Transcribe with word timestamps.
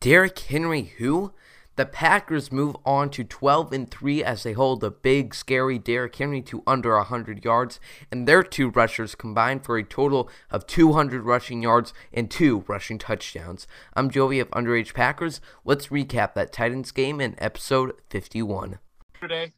Derrick 0.00 0.38
Henry, 0.38 0.94
who? 0.96 1.34
The 1.76 1.84
Packers 1.84 2.50
move 2.50 2.74
on 2.86 3.10
to 3.10 3.22
12 3.22 3.70
and 3.70 3.90
3 3.90 4.24
as 4.24 4.42
they 4.42 4.54
hold 4.54 4.80
the 4.80 4.90
big, 4.90 5.34
scary 5.34 5.78
Derrick 5.78 6.16
Henry 6.16 6.40
to 6.42 6.62
under 6.66 6.96
100 6.96 7.44
yards, 7.44 7.78
and 8.10 8.26
their 8.26 8.42
two 8.42 8.70
rushers 8.70 9.14
combined 9.14 9.62
for 9.62 9.76
a 9.76 9.84
total 9.84 10.30
of 10.50 10.66
200 10.66 11.24
rushing 11.24 11.62
yards 11.62 11.92
and 12.14 12.30
two 12.30 12.64
rushing 12.66 12.98
touchdowns. 12.98 13.66
I'm 13.94 14.10
Jovi 14.10 14.40
of 14.40 14.50
Underage 14.52 14.94
Packers. 14.94 15.42
Let's 15.66 15.88
recap 15.88 16.32
that 16.32 16.50
Titans 16.50 16.92
game 16.92 17.20
in 17.20 17.34
episode 17.36 17.92
51. 18.08 18.78
Today. 19.20 19.52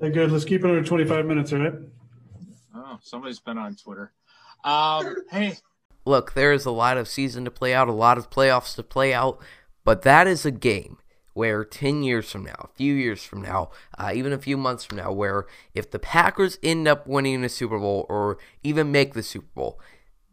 Hey, 0.00 0.10
good. 0.10 0.32
Let's 0.32 0.44
keep 0.44 0.64
it 0.64 0.68
under 0.68 0.82
25 0.82 1.24
minutes, 1.24 1.52
all 1.52 1.60
right? 1.60 1.74
Oh, 2.74 2.98
somebody's 3.00 3.38
been 3.38 3.58
on 3.58 3.76
Twitter. 3.76 4.12
Um, 4.64 5.14
hey. 5.30 5.58
Look, 6.04 6.34
there 6.34 6.52
is 6.52 6.66
a 6.66 6.72
lot 6.72 6.98
of 6.98 7.06
season 7.06 7.44
to 7.44 7.50
play 7.50 7.72
out, 7.72 7.88
a 7.88 7.92
lot 7.92 8.18
of 8.18 8.28
playoffs 8.28 8.74
to 8.74 8.82
play 8.82 9.14
out, 9.14 9.40
but 9.84 10.02
that 10.02 10.26
is 10.26 10.44
a 10.44 10.50
game 10.50 10.98
where 11.34 11.64
10 11.64 12.02
years 12.02 12.30
from 12.30 12.44
now, 12.44 12.70
a 12.70 12.76
few 12.76 12.94
years 12.94 13.24
from 13.24 13.42
now, 13.42 13.70
uh, 13.98 14.12
even 14.14 14.32
a 14.32 14.38
few 14.38 14.56
months 14.56 14.84
from 14.84 14.98
now, 14.98 15.12
where 15.12 15.46
if 15.74 15.90
the 15.90 15.98
Packers 15.98 16.58
end 16.62 16.86
up 16.86 17.06
winning 17.06 17.42
the 17.42 17.48
Super 17.48 17.78
Bowl 17.78 18.06
or 18.08 18.38
even 18.62 18.92
make 18.92 19.14
the 19.14 19.22
Super 19.22 19.48
Bowl, 19.54 19.80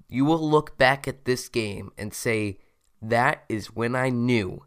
you 0.08 0.26
will 0.26 0.50
look 0.50 0.78
back 0.78 1.08
at 1.08 1.26
this 1.26 1.50
game 1.50 1.92
and 1.98 2.14
say, 2.14 2.60
that 3.02 3.44
is 3.50 3.76
when 3.76 3.96
I 3.96 4.10
knew 4.10 4.66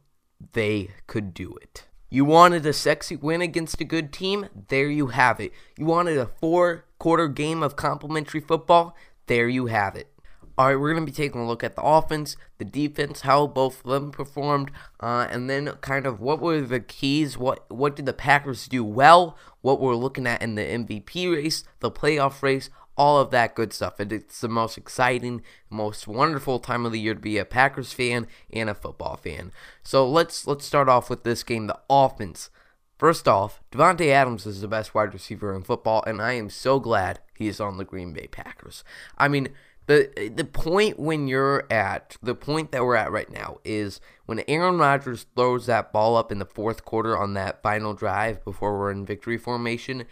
they 0.52 0.90
could 1.06 1.32
do 1.32 1.54
it. 1.62 1.84
You 2.10 2.24
wanted 2.24 2.66
a 2.66 2.72
sexy 2.72 3.16
win 3.16 3.40
against 3.40 3.80
a 3.80 3.84
good 3.84 4.12
team? 4.12 4.48
There 4.68 4.88
you 4.88 5.08
have 5.08 5.40
it. 5.40 5.52
You 5.78 5.86
wanted 5.86 6.18
a 6.18 6.26
four 6.26 6.84
quarter 6.98 7.28
game 7.28 7.62
of 7.62 7.76
complementary 7.76 8.40
football? 8.40 8.96
There 9.26 9.48
you 9.48 9.66
have 9.66 9.96
it. 9.96 10.13
All 10.56 10.68
right, 10.68 10.78
we're 10.78 10.92
going 10.92 11.04
to 11.04 11.10
be 11.10 11.16
taking 11.16 11.40
a 11.40 11.46
look 11.46 11.64
at 11.64 11.74
the 11.74 11.82
offense, 11.82 12.36
the 12.58 12.64
defense, 12.64 13.22
how 13.22 13.48
both 13.48 13.84
of 13.84 13.90
them 13.90 14.12
performed, 14.12 14.70
uh, 15.00 15.26
and 15.28 15.50
then 15.50 15.66
kind 15.80 16.06
of 16.06 16.20
what 16.20 16.40
were 16.40 16.60
the 16.60 16.78
keys. 16.78 17.36
What 17.36 17.68
what 17.68 17.96
did 17.96 18.06
the 18.06 18.12
Packers 18.12 18.68
do 18.68 18.84
well? 18.84 19.36
What 19.62 19.80
we're 19.80 19.96
looking 19.96 20.28
at 20.28 20.42
in 20.42 20.54
the 20.54 20.62
MVP 20.62 21.34
race, 21.34 21.64
the 21.80 21.90
playoff 21.90 22.40
race, 22.40 22.70
all 22.96 23.18
of 23.18 23.30
that 23.30 23.56
good 23.56 23.72
stuff. 23.72 23.98
And 23.98 24.12
it's 24.12 24.40
the 24.40 24.48
most 24.48 24.78
exciting, 24.78 25.42
most 25.70 26.06
wonderful 26.06 26.60
time 26.60 26.86
of 26.86 26.92
the 26.92 27.00
year 27.00 27.14
to 27.14 27.20
be 27.20 27.38
a 27.38 27.44
Packers 27.44 27.92
fan 27.92 28.28
and 28.52 28.70
a 28.70 28.74
football 28.74 29.16
fan. 29.16 29.50
So 29.82 30.08
let's 30.08 30.46
let's 30.46 30.64
start 30.64 30.88
off 30.88 31.10
with 31.10 31.24
this 31.24 31.42
game, 31.42 31.66
the 31.66 31.80
offense. 31.90 32.50
First 32.96 33.26
off, 33.26 33.60
Davante 33.72 34.08
Adams 34.08 34.46
is 34.46 34.60
the 34.60 34.68
best 34.68 34.94
wide 34.94 35.12
receiver 35.12 35.54
in 35.54 35.62
football, 35.62 36.04
and 36.06 36.22
I 36.22 36.34
am 36.34 36.48
so 36.48 36.78
glad 36.78 37.18
he 37.36 37.48
is 37.48 37.60
on 37.60 37.76
the 37.76 37.84
Green 37.84 38.12
Bay 38.12 38.28
Packers. 38.28 38.84
I 39.18 39.26
mean 39.26 39.48
the 39.86 40.32
the 40.34 40.44
point 40.44 40.98
when 40.98 41.28
you're 41.28 41.66
at 41.70 42.16
the 42.22 42.34
point 42.34 42.72
that 42.72 42.84
we're 42.84 42.96
at 42.96 43.12
right 43.12 43.30
now 43.30 43.58
is 43.64 44.00
when 44.26 44.42
Aaron 44.48 44.78
Rodgers 44.78 45.26
throws 45.36 45.66
that 45.66 45.92
ball 45.92 46.16
up 46.16 46.32
in 46.32 46.38
the 46.38 46.46
fourth 46.46 46.84
quarter 46.84 47.16
on 47.16 47.34
that 47.34 47.62
final 47.62 47.94
drive 47.94 48.44
before 48.44 48.78
we're 48.78 48.90
in 48.90 49.04
victory 49.04 49.36
formation, 49.36 50.04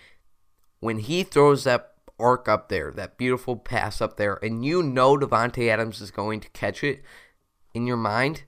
when 0.80 0.98
he 0.98 1.22
throws 1.22 1.64
that 1.64 1.94
arc 2.18 2.48
up 2.48 2.68
there, 2.68 2.90
that 2.92 3.16
beautiful 3.16 3.56
pass 3.56 4.00
up 4.00 4.16
there, 4.16 4.38
and 4.42 4.64
you 4.64 4.82
know 4.82 5.16
Davante 5.16 5.68
Adams 5.68 6.00
is 6.00 6.10
going 6.10 6.40
to 6.40 6.50
catch 6.50 6.84
it 6.84 7.02
in 7.74 7.86
your 7.86 7.96
mind, 7.96 8.44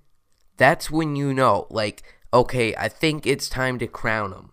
that's 0.56 0.90
when 0.90 1.16
you 1.16 1.32
know, 1.32 1.66
like, 1.70 2.02
okay, 2.32 2.74
I 2.76 2.88
think 2.88 3.26
it's 3.26 3.48
time 3.48 3.78
to 3.78 3.86
crown 3.86 4.32
him. 4.32 4.50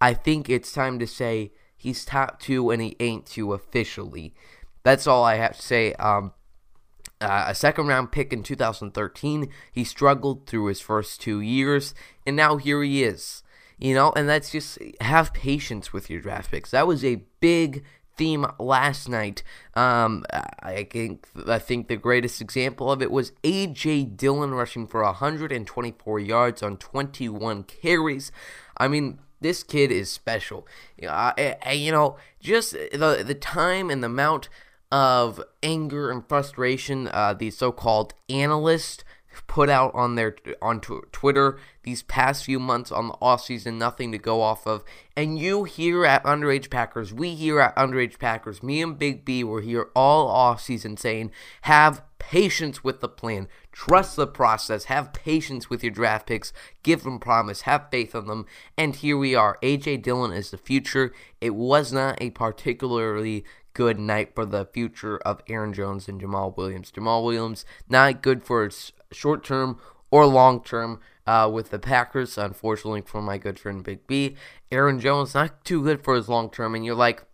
I 0.00 0.14
think 0.14 0.48
it's 0.48 0.72
time 0.72 0.98
to 0.98 1.06
say 1.06 1.52
he's 1.76 2.04
top 2.04 2.40
two 2.40 2.70
and 2.70 2.82
he 2.82 2.96
ain't 2.98 3.26
two 3.26 3.52
officially. 3.52 4.34
That's 4.84 5.06
all 5.06 5.24
I 5.24 5.36
have 5.36 5.56
to 5.56 5.62
say. 5.62 5.94
Um, 5.94 6.32
uh, 7.20 7.46
a 7.48 7.54
second 7.54 7.86
round 7.86 8.12
pick 8.12 8.32
in 8.32 8.42
2013. 8.42 9.48
He 9.72 9.84
struggled 9.84 10.46
through 10.46 10.66
his 10.66 10.80
first 10.80 11.20
two 11.20 11.40
years, 11.40 11.94
and 12.26 12.36
now 12.36 12.56
here 12.56 12.82
he 12.82 13.02
is. 13.02 13.42
You 13.78 13.94
know, 13.94 14.12
and 14.14 14.28
that's 14.28 14.52
just 14.52 14.78
have 15.00 15.34
patience 15.34 15.92
with 15.92 16.08
your 16.08 16.20
draft 16.20 16.50
picks. 16.50 16.70
That 16.70 16.86
was 16.86 17.04
a 17.04 17.24
big 17.40 17.82
theme 18.16 18.46
last 18.58 19.08
night. 19.08 19.42
Um, 19.74 20.24
I 20.62 20.86
think 20.90 21.26
I 21.46 21.58
think 21.58 21.88
the 21.88 21.96
greatest 21.96 22.40
example 22.40 22.90
of 22.92 23.02
it 23.02 23.10
was 23.10 23.32
AJ 23.42 24.16
Dillon 24.16 24.52
rushing 24.52 24.86
for 24.86 25.02
124 25.02 26.20
yards 26.20 26.62
on 26.62 26.76
21 26.76 27.64
carries. 27.64 28.30
I 28.76 28.88
mean, 28.88 29.18
this 29.40 29.62
kid 29.62 29.90
is 29.90 30.10
special. 30.10 30.66
Uh, 31.06 31.32
you 31.72 31.90
know, 31.90 32.16
just 32.40 32.72
the 32.72 33.24
the 33.26 33.34
time 33.34 33.90
and 33.90 34.02
the 34.02 34.06
amount 34.06 34.48
of 34.94 35.42
anger 35.60 36.08
and 36.08 36.24
frustration 36.28 37.08
uh, 37.08 37.34
these 37.34 37.56
so-called 37.58 38.14
analysts 38.28 39.02
put 39.48 39.68
out 39.68 39.92
on 39.92 40.14
their 40.14 40.36
on 40.62 40.80
Twitter 40.80 41.58
these 41.82 42.04
past 42.04 42.44
few 42.44 42.60
months 42.60 42.92
on 42.92 43.08
the 43.08 43.14
off 43.20 43.42
season, 43.42 43.76
nothing 43.76 44.12
to 44.12 44.18
go 44.18 44.40
off 44.40 44.68
of. 44.68 44.84
And 45.16 45.36
you 45.36 45.64
here 45.64 46.04
at 46.06 46.22
Underage 46.22 46.70
Packers, 46.70 47.12
we 47.12 47.34
here 47.34 47.58
at 47.58 47.76
Underage 47.76 48.20
Packers, 48.20 48.62
me 48.62 48.80
and 48.80 48.96
Big 48.96 49.24
B 49.24 49.42
were 49.42 49.60
here 49.60 49.90
all 49.96 50.28
off 50.28 50.60
season 50.60 50.96
saying, 50.96 51.32
have 51.62 52.02
patience 52.18 52.82
with 52.82 53.00
the 53.00 53.08
plan, 53.08 53.48
trust 53.70 54.16
the 54.16 54.26
process, 54.26 54.84
have 54.84 55.12
patience 55.12 55.68
with 55.68 55.82
your 55.82 55.92
draft 55.92 56.26
picks, 56.26 56.52
give 56.82 57.02
them 57.02 57.18
promise, 57.18 57.62
have 57.62 57.90
faith 57.90 58.14
in 58.14 58.26
them. 58.26 58.46
And 58.78 58.96
here 58.96 59.18
we 59.18 59.34
are. 59.34 59.58
AJ 59.62 60.02
Dillon 60.02 60.32
is 60.32 60.50
the 60.50 60.58
future. 60.58 61.12
It 61.40 61.54
was 61.54 61.92
not 61.92 62.16
a 62.22 62.30
particularly 62.30 63.44
good 63.74 63.98
night 63.98 64.34
for 64.34 64.46
the 64.46 64.64
future 64.64 65.18
of 65.18 65.42
Aaron 65.48 65.72
Jones 65.72 66.08
and 66.08 66.20
Jamaal 66.20 66.56
Williams. 66.56 66.90
Jamaal 66.90 67.24
Williams 67.24 67.64
not 67.88 68.22
good 68.22 68.42
for 68.42 68.70
short 69.12 69.44
term 69.44 69.78
or 70.10 70.26
long 70.26 70.62
term 70.62 71.00
uh, 71.26 71.50
with 71.52 71.70
the 71.70 71.78
Packers, 71.78 72.38
unfortunately 72.38 73.02
for 73.02 73.20
my 73.20 73.36
good 73.36 73.58
friend 73.58 73.82
Big 73.82 74.06
B. 74.06 74.36
Aaron 74.70 75.00
Jones 75.00 75.34
not 75.34 75.64
too 75.64 75.82
good 75.82 76.02
for 76.02 76.14
his 76.14 76.28
long 76.28 76.50
term, 76.50 76.74
and 76.74 76.84
you're 76.84 76.94
like, 76.94 77.24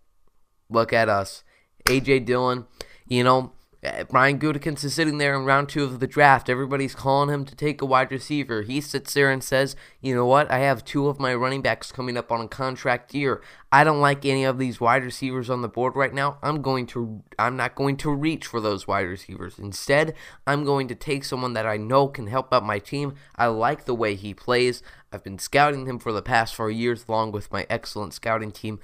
look 0.69 0.93
at 0.93 1.09
us, 1.09 1.45
AJ 1.85 2.25
Dillon. 2.25 2.67
You 3.07 3.25
know, 3.25 3.53
Uh, 3.83 4.05
Brian 4.05 4.39
Gutekunst 4.39 4.85
is 4.85 4.93
sitting 4.93 5.17
there 5.17 5.35
in 5.35 5.47
round 5.47 5.71
two 5.71 5.85
of 5.85 6.01
the 6.01 6.07
draft. 6.07 6.51
Everybody's 6.51 6.95
calling 6.95 7.33
him 7.33 7.47
to 7.47 7.57
take 7.57 7.81
a 7.81 7.87
wide 7.87 8.11
receiver. 8.11 8.61
He 8.61 8.79
sits 8.81 9.15
there 9.15 9.31
and 9.31 9.43
says, 9.43 9.75
"You 10.03 10.15
know 10.15 10.27
what? 10.27 10.51
I 10.51 10.59
have 10.59 10.85
two 10.85 11.09
of 11.09 11.19
my 11.19 11.35
running 11.35 11.63
backs 11.63 11.91
coming 11.91 12.19
up 12.19 12.31
on 12.31 12.43
a 12.43 12.49
contract 12.49 13.15
year. 13.15 13.41
I 13.73 13.85
don't 13.85 14.01
like 14.01 14.27
any 14.27 14.45
of 14.45 14.59
these 14.59 14.81
wide 14.81 15.03
receivers 15.03 15.49
on 15.49 15.63
the 15.63 15.69
board 15.69 15.97
right 15.97 16.13
now. 16.13 16.37
I'm 16.43 16.61
going 16.61 16.87
to 16.89 17.23
I'm 17.39 17.57
not 17.57 17.75
going 17.75 17.97
to 17.99 18.11
reach 18.11 18.47
for 18.47 18.61
those 18.61 18.87
wide 18.87 19.07
receivers. 19.07 19.59
Instead, 19.59 20.15
I'm 20.47 20.65
going 20.65 20.87
to 20.89 20.95
take 20.95 21.25
someone 21.25 21.55
that 21.55 21.67
I 21.67 21.79
know 21.79 22.09
can 22.09 22.27
help 22.27 22.53
out 22.53 22.65
my 22.65 22.81
team. 22.81 23.15
I 23.37 23.47
like 23.47 23.87
the 23.87 23.95
way 23.95 24.15
he 24.15 24.35
plays. 24.35 24.83
I've 25.13 25.25
been 25.25 25.39
scouting 25.39 25.87
him 25.87 25.99
for 25.99 26.13
the 26.13 26.23
past 26.23 26.55
4 26.55 26.71
years 26.71 27.05
along 27.09 27.33
with 27.33 27.51
my 27.51 27.67
excellent 27.69 28.15
scouting 28.15 28.53
team 28.53 28.79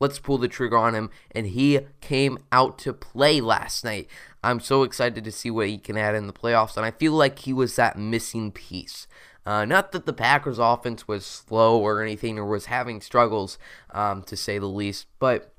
let's 0.00 0.18
pull 0.18 0.38
the 0.38 0.48
trigger 0.48 0.76
on 0.76 0.94
him. 0.94 1.10
And 1.30 1.48
he 1.48 1.80
came 2.00 2.38
out 2.52 2.78
to 2.80 2.92
play 2.92 3.40
last 3.40 3.84
night. 3.84 4.08
I'm 4.42 4.60
so 4.60 4.82
excited 4.82 5.24
to 5.24 5.32
see 5.32 5.50
what 5.50 5.68
he 5.68 5.78
can 5.78 5.96
add 5.96 6.14
in 6.14 6.26
the 6.26 6.32
playoffs. 6.32 6.76
And 6.76 6.86
I 6.86 6.90
feel 6.90 7.12
like 7.12 7.40
he 7.40 7.52
was 7.52 7.76
that 7.76 7.98
missing 7.98 8.52
piece. 8.52 9.06
Uh, 9.44 9.64
not 9.64 9.92
that 9.92 10.06
the 10.06 10.12
Packers' 10.12 10.58
offense 10.58 11.06
was 11.06 11.24
slow 11.24 11.78
or 11.78 12.02
anything, 12.02 12.36
or 12.36 12.44
was 12.44 12.66
having 12.66 13.00
struggles, 13.00 13.58
um, 13.92 14.22
to 14.24 14.36
say 14.36 14.58
the 14.58 14.66
least, 14.66 15.06
but 15.20 15.52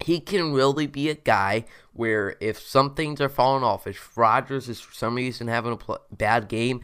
he 0.00 0.18
can 0.18 0.52
really 0.52 0.88
be 0.88 1.08
a 1.08 1.14
guy 1.14 1.64
where 1.92 2.36
if 2.40 2.58
some 2.58 2.94
things 2.94 3.20
are 3.20 3.28
falling 3.28 3.62
off, 3.62 3.86
if 3.86 4.16
Rodgers 4.16 4.68
is 4.68 4.80
for 4.80 4.92
some 4.92 5.14
reason 5.14 5.46
having 5.46 5.72
a 5.72 5.76
pl- 5.76 6.00
bad 6.10 6.48
game, 6.48 6.80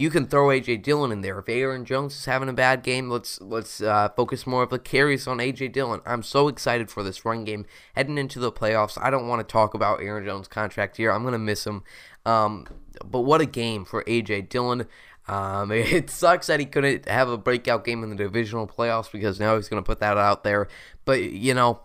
you 0.00 0.08
can 0.08 0.26
throw 0.26 0.46
AJ 0.46 0.82
Dillon 0.82 1.12
in 1.12 1.20
there. 1.20 1.38
If 1.38 1.48
Aaron 1.50 1.84
Jones 1.84 2.14
is 2.16 2.24
having 2.24 2.48
a 2.48 2.54
bad 2.54 2.82
game, 2.82 3.10
let's 3.10 3.38
let's 3.42 3.82
uh, 3.82 4.08
focus 4.16 4.46
more 4.46 4.62
of 4.62 4.70
the 4.70 4.78
carries 4.78 5.26
on 5.26 5.38
AJ 5.38 5.72
Dillon. 5.72 6.00
I'm 6.06 6.22
so 6.22 6.48
excited 6.48 6.90
for 6.90 7.02
this 7.02 7.22
run 7.26 7.44
game 7.44 7.66
heading 7.94 8.16
into 8.16 8.38
the 8.38 8.50
playoffs. 8.50 8.96
I 8.98 9.10
don't 9.10 9.28
want 9.28 9.46
to 9.46 9.52
talk 9.52 9.74
about 9.74 10.00
Aaron 10.00 10.24
Jones' 10.24 10.48
contract 10.48 10.96
here. 10.96 11.12
I'm 11.12 11.22
gonna 11.22 11.38
miss 11.38 11.66
him. 11.66 11.82
Um, 12.24 12.66
but 13.04 13.20
what 13.20 13.42
a 13.42 13.46
game 13.46 13.84
for 13.84 14.02
AJ 14.04 14.48
Dillon. 14.48 14.86
Um, 15.28 15.70
it 15.72 16.08
sucks 16.08 16.46
that 16.46 16.60
he 16.60 16.66
couldn't 16.66 17.06
have 17.06 17.28
a 17.28 17.36
breakout 17.36 17.84
game 17.84 18.02
in 18.02 18.08
the 18.08 18.16
divisional 18.16 18.66
playoffs 18.66 19.12
because 19.12 19.38
now 19.38 19.56
he's 19.56 19.68
going 19.68 19.82
to 19.82 19.86
put 19.86 20.00
that 20.00 20.16
out 20.16 20.44
there. 20.44 20.68
But, 21.04 21.22
you 21.22 21.54
know, 21.54 21.80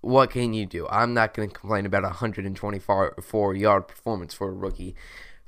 what 0.00 0.30
can 0.30 0.54
you 0.54 0.66
do? 0.66 0.86
I'm 0.88 1.14
not 1.14 1.34
going 1.34 1.48
to 1.48 1.54
complain 1.54 1.86
about 1.86 2.04
a 2.04 2.08
124 2.08 3.54
yard 3.54 3.88
performance 3.88 4.34
for 4.34 4.48
a 4.48 4.52
rookie. 4.52 4.94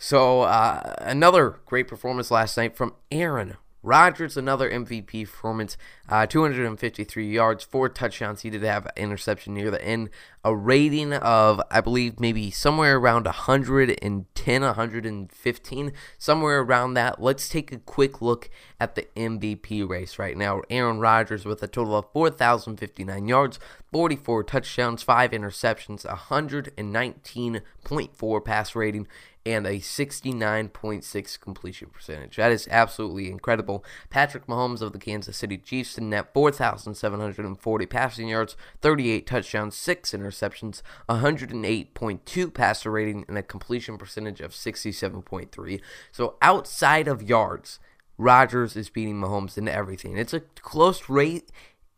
So 0.02 0.40
uh, 0.40 0.96
another 0.98 1.60
great 1.64 1.86
performance 1.86 2.32
last 2.32 2.56
night 2.56 2.76
from 2.76 2.94
Aaron 3.12 3.56
Rodgers, 3.84 4.36
another 4.36 4.70
MVP 4.70 5.26
performance, 5.26 5.76
uh, 6.08 6.24
253 6.26 7.28
yards, 7.28 7.64
four 7.64 7.88
touchdowns. 7.88 8.42
He 8.42 8.50
did 8.50 8.62
have 8.62 8.86
an 8.86 8.92
interception 8.96 9.54
near 9.54 9.72
the 9.72 9.84
end. 9.84 10.10
A 10.44 10.54
rating 10.54 11.12
of, 11.12 11.60
I 11.70 11.80
believe, 11.80 12.20
maybe 12.20 12.50
somewhere 12.50 12.96
around 12.96 13.26
110, 13.26 14.62
115, 14.62 15.92
somewhere 16.18 16.60
around 16.60 16.94
that. 16.94 17.20
Let's 17.20 17.48
take 17.48 17.72
a 17.72 17.78
quick 17.78 18.22
look 18.22 18.48
at 18.78 18.94
the 18.94 19.08
MVP 19.16 19.88
race 19.88 20.16
right 20.18 20.36
now. 20.36 20.62
Aaron 20.70 21.00
Rodgers 21.00 21.44
with 21.44 21.60
a 21.62 21.68
total 21.68 21.96
of 21.96 22.06
4,059 22.12 23.26
yards, 23.26 23.58
44 23.92 24.44
touchdowns, 24.44 25.02
five 25.02 25.32
interceptions, 25.32 26.06
119.4 26.06 28.44
pass 28.44 28.76
rating. 28.76 29.08
And 29.44 29.66
a 29.66 29.76
69.6 29.78 31.40
completion 31.40 31.88
percentage. 31.88 32.36
That 32.36 32.52
is 32.52 32.68
absolutely 32.70 33.30
incredible. 33.30 33.84
Patrick 34.10 34.46
Mahomes 34.46 34.82
of 34.82 34.92
the 34.92 34.98
Kansas 34.98 35.36
City 35.36 35.58
Chiefs 35.58 35.98
in 35.98 36.10
net 36.10 36.32
4,740 36.32 37.86
passing 37.86 38.28
yards, 38.28 38.56
38 38.80 39.26
touchdowns, 39.26 39.76
6 39.76 40.12
interceptions, 40.12 40.82
108.2 41.08 42.54
passer 42.54 42.90
rating, 42.90 43.24
and 43.28 43.36
a 43.36 43.42
completion 43.42 43.98
percentage 43.98 44.40
of 44.40 44.52
67.3. 44.52 45.80
So 46.12 46.36
outside 46.40 47.08
of 47.08 47.22
yards, 47.22 47.80
Rodgers 48.18 48.76
is 48.76 48.90
beating 48.90 49.20
Mahomes 49.20 49.58
in 49.58 49.66
everything. 49.66 50.16
It's 50.16 50.34
a 50.34 50.40
close 50.40 51.08
rate 51.08 51.50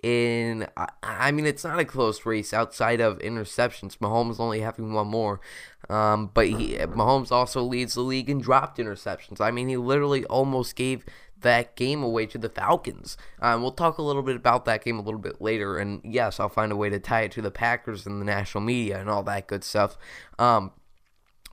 in 0.04 0.68
I 1.02 1.32
mean 1.32 1.46
it's 1.46 1.64
not 1.64 1.78
a 1.78 1.84
close 1.84 2.26
race 2.26 2.52
outside 2.52 3.00
of 3.00 3.18
interceptions. 3.20 3.96
Mahomes 3.96 4.38
only 4.38 4.60
having 4.60 4.92
one 4.92 5.06
more. 5.06 5.40
Um, 5.88 6.30
but 6.32 6.46
he 6.46 6.76
Mahomes 6.76 7.32
also 7.32 7.62
leads 7.62 7.94
the 7.94 8.02
league 8.02 8.28
in 8.28 8.38
dropped 8.38 8.78
interceptions. 8.78 9.40
I 9.40 9.50
mean 9.50 9.68
he 9.68 9.78
literally 9.78 10.26
almost 10.26 10.76
gave 10.76 11.06
that 11.40 11.74
game 11.74 12.02
away 12.02 12.26
to 12.26 12.38
the 12.38 12.50
Falcons. 12.50 13.16
Um, 13.40 13.62
we'll 13.62 13.72
talk 13.72 13.96
a 13.96 14.02
little 14.02 14.22
bit 14.22 14.36
about 14.36 14.66
that 14.66 14.84
game 14.84 14.98
a 14.98 15.02
little 15.02 15.20
bit 15.20 15.40
later, 15.40 15.78
and 15.78 16.02
yes, 16.04 16.38
I'll 16.38 16.50
find 16.50 16.70
a 16.70 16.76
way 16.76 16.90
to 16.90 16.98
tie 16.98 17.22
it 17.22 17.32
to 17.32 17.42
the 17.42 17.50
Packers 17.50 18.06
and 18.06 18.20
the 18.20 18.26
national 18.26 18.62
media 18.62 18.98
and 18.98 19.08
all 19.08 19.22
that 19.22 19.46
good 19.46 19.64
stuff. 19.64 19.96
Um, 20.38 20.72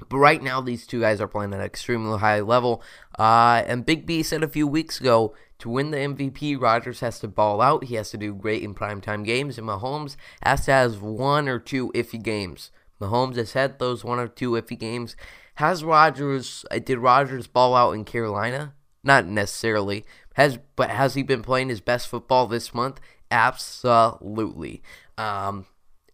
but 0.09 0.17
right 0.17 0.41
now, 0.41 0.61
these 0.61 0.87
two 0.87 1.01
guys 1.01 1.21
are 1.21 1.27
playing 1.27 1.53
at 1.53 1.59
an 1.59 1.65
extremely 1.65 2.19
high 2.19 2.39
level. 2.39 2.81
Uh, 3.19 3.63
and 3.65 3.85
Big 3.85 4.05
B 4.05 4.23
said 4.23 4.43
a 4.43 4.47
few 4.47 4.65
weeks 4.65 4.99
ago 4.99 5.35
to 5.61 5.69
win 5.69 5.91
the 5.91 5.97
MVP, 5.97 6.59
Rodgers 6.59 6.99
has 6.99 7.19
to 7.19 7.27
ball 7.27 7.61
out. 7.61 7.85
He 7.85 7.95
has 7.95 8.11
to 8.11 8.17
do 8.17 8.33
great 8.33 8.63
in 8.63 8.73
primetime 8.75 9.23
games, 9.23 9.57
and 9.57 9.67
Mahomes 9.67 10.15
has 10.43 10.65
to 10.65 10.71
have 10.71 11.01
one 11.01 11.47
or 11.47 11.59
two 11.59 11.91
iffy 11.93 12.21
games. 12.21 12.71
Mahomes 12.99 13.35
has 13.37 13.53
had 13.53 13.79
those 13.79 14.03
one 14.03 14.19
or 14.19 14.27
two 14.27 14.51
iffy 14.51 14.77
games. 14.77 15.15
Has 15.55 15.83
Rodgers 15.83 16.65
uh, 16.71 16.79
did 16.79 16.99
Rodgers 16.99 17.47
ball 17.47 17.75
out 17.75 17.91
in 17.91 18.05
Carolina? 18.05 18.73
Not 19.03 19.25
necessarily. 19.25 20.05
Has 20.35 20.59
but 20.75 20.89
has 20.89 21.13
he 21.13 21.23
been 21.23 21.41
playing 21.41 21.69
his 21.69 21.81
best 21.81 22.07
football 22.07 22.47
this 22.47 22.73
month? 22.73 22.99
Absolutely. 23.29 24.81
Um, 25.17 25.65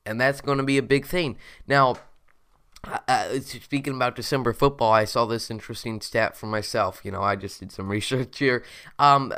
and 0.05 0.19
that's 0.19 0.41
going 0.41 0.57
to 0.57 0.63
be 0.63 0.77
a 0.77 0.83
big 0.83 1.05
thing. 1.05 1.38
Now, 1.67 1.97
uh, 3.07 3.39
speaking 3.39 3.95
about 3.95 4.15
December 4.15 4.53
football, 4.53 4.91
I 4.91 5.06
saw 5.06 5.25
this 5.25 5.51
interesting 5.51 6.01
stat 6.01 6.38
for 6.38 6.45
myself. 6.47 7.01
You 7.03 7.12
know, 7.12 7.21
I 7.21 7.35
just 7.35 7.59
did 7.59 7.71
some 7.71 7.89
research 7.91 8.39
here. 8.39 8.63
Um, 9.00 9.33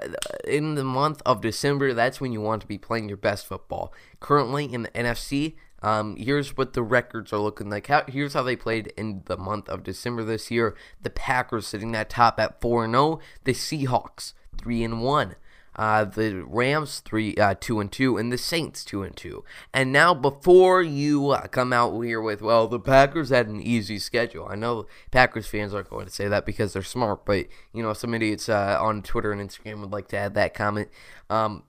in 0.46 0.76
the 0.76 0.84
month 0.84 1.22
of 1.26 1.42
December, 1.42 1.94
that's 1.94 2.22
when 2.22 2.32
you 2.32 2.42
want 2.42 2.62
to 2.62 2.68
be 2.68 2.78
playing 2.78 3.08
your 3.08 3.18
best 3.18 3.48
football. 3.48 3.94
Currently 4.20 4.72
in 4.72 4.84
the 4.84 4.90
NFC, 4.90 5.56
um, 5.82 6.16
here's 6.18 6.58
what 6.58 6.74
the 6.74 6.84
records 6.84 7.32
are 7.32 7.40
looking 7.40 7.70
like. 7.70 7.88
How, 7.88 8.04
here's 8.08 8.34
how 8.34 8.44
they 8.44 8.56
played 8.56 8.88
in 8.98 9.24
the 9.26 9.38
month 9.38 9.70
of 9.70 9.84
December 9.84 10.24
this 10.24 10.52
year. 10.52 10.76
The 11.02 11.10
Packers 11.10 11.68
sitting 11.68 11.96
at 11.96 12.10
top 12.10 12.40
at 12.40 12.60
four 12.62 12.84
and 12.84 12.94
zero. 12.94 13.04
Oh. 13.04 13.20
The 13.46 13.54
Seahawks 13.54 14.34
three 14.58 14.84
and 14.84 15.02
one. 15.02 15.36
Uh, 15.76 16.04
the 16.04 16.44
Rams 16.46 17.00
three 17.00 17.36
uh, 17.36 17.56
two 17.60 17.80
and 17.80 17.92
two, 17.92 18.18
and 18.18 18.32
the 18.32 18.38
Saints 18.38 18.84
two 18.84 19.04
and 19.04 19.16
two. 19.16 19.44
And 19.74 19.92
now, 19.92 20.14
before 20.14 20.82
you 20.82 21.30
uh, 21.30 21.48
come 21.48 21.72
out 21.72 22.00
here 22.02 22.22
with, 22.22 22.42
well, 22.42 22.68
the 22.68 22.80
Packers 22.80 23.30
had 23.30 23.48
an 23.48 23.62
easy 23.62 24.00
schedule. 24.00 24.48
I 24.50 24.56
know 24.56 24.88
Packers 25.12 25.48
fans 25.48 25.74
aren't 25.74 25.90
going 25.90 26.06
to 26.06 26.12
say 26.12 26.28
that 26.28 26.46
because 26.46 26.74
they're 26.74 26.84
smart, 26.84 27.26
but 27.26 27.46
you 27.74 27.82
know 27.84 27.94
some 27.94 28.14
idiots 28.14 28.50
uh, 28.50 28.78
on 28.82 29.02
Twitter 29.02 29.32
and 29.32 29.42
Instagram 29.42 29.82
would 29.82 29.92
like 29.92 30.08
to 30.10 30.18
add 30.18 30.34
that 30.36 30.54
comment. 30.54 30.90
Um, 31.30 31.64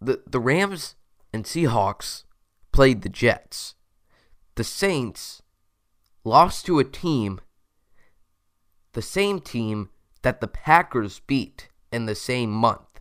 the 0.00 0.22
the 0.26 0.40
Rams 0.40 0.96
and 1.32 1.44
Seahawks 1.44 2.24
played 2.72 3.02
the 3.02 3.08
Jets. 3.08 3.74
The 4.54 4.64
Saints 4.64 5.42
lost 6.24 6.66
to 6.66 6.78
a 6.78 6.84
team, 6.84 7.40
the 8.92 9.02
same 9.02 9.40
team 9.40 9.90
that 10.22 10.40
the 10.40 10.48
Packers 10.48 11.20
beat 11.20 11.68
in 11.92 12.06
the 12.06 12.14
same 12.14 12.50
month. 12.50 12.91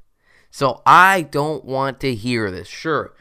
So 0.52 0.82
I 0.86 1.24
don't 1.24 1.66
want 1.66 2.00
to 2.02 2.14
hear 2.14 2.52
this. 2.52 2.68
Sure, 2.68 3.14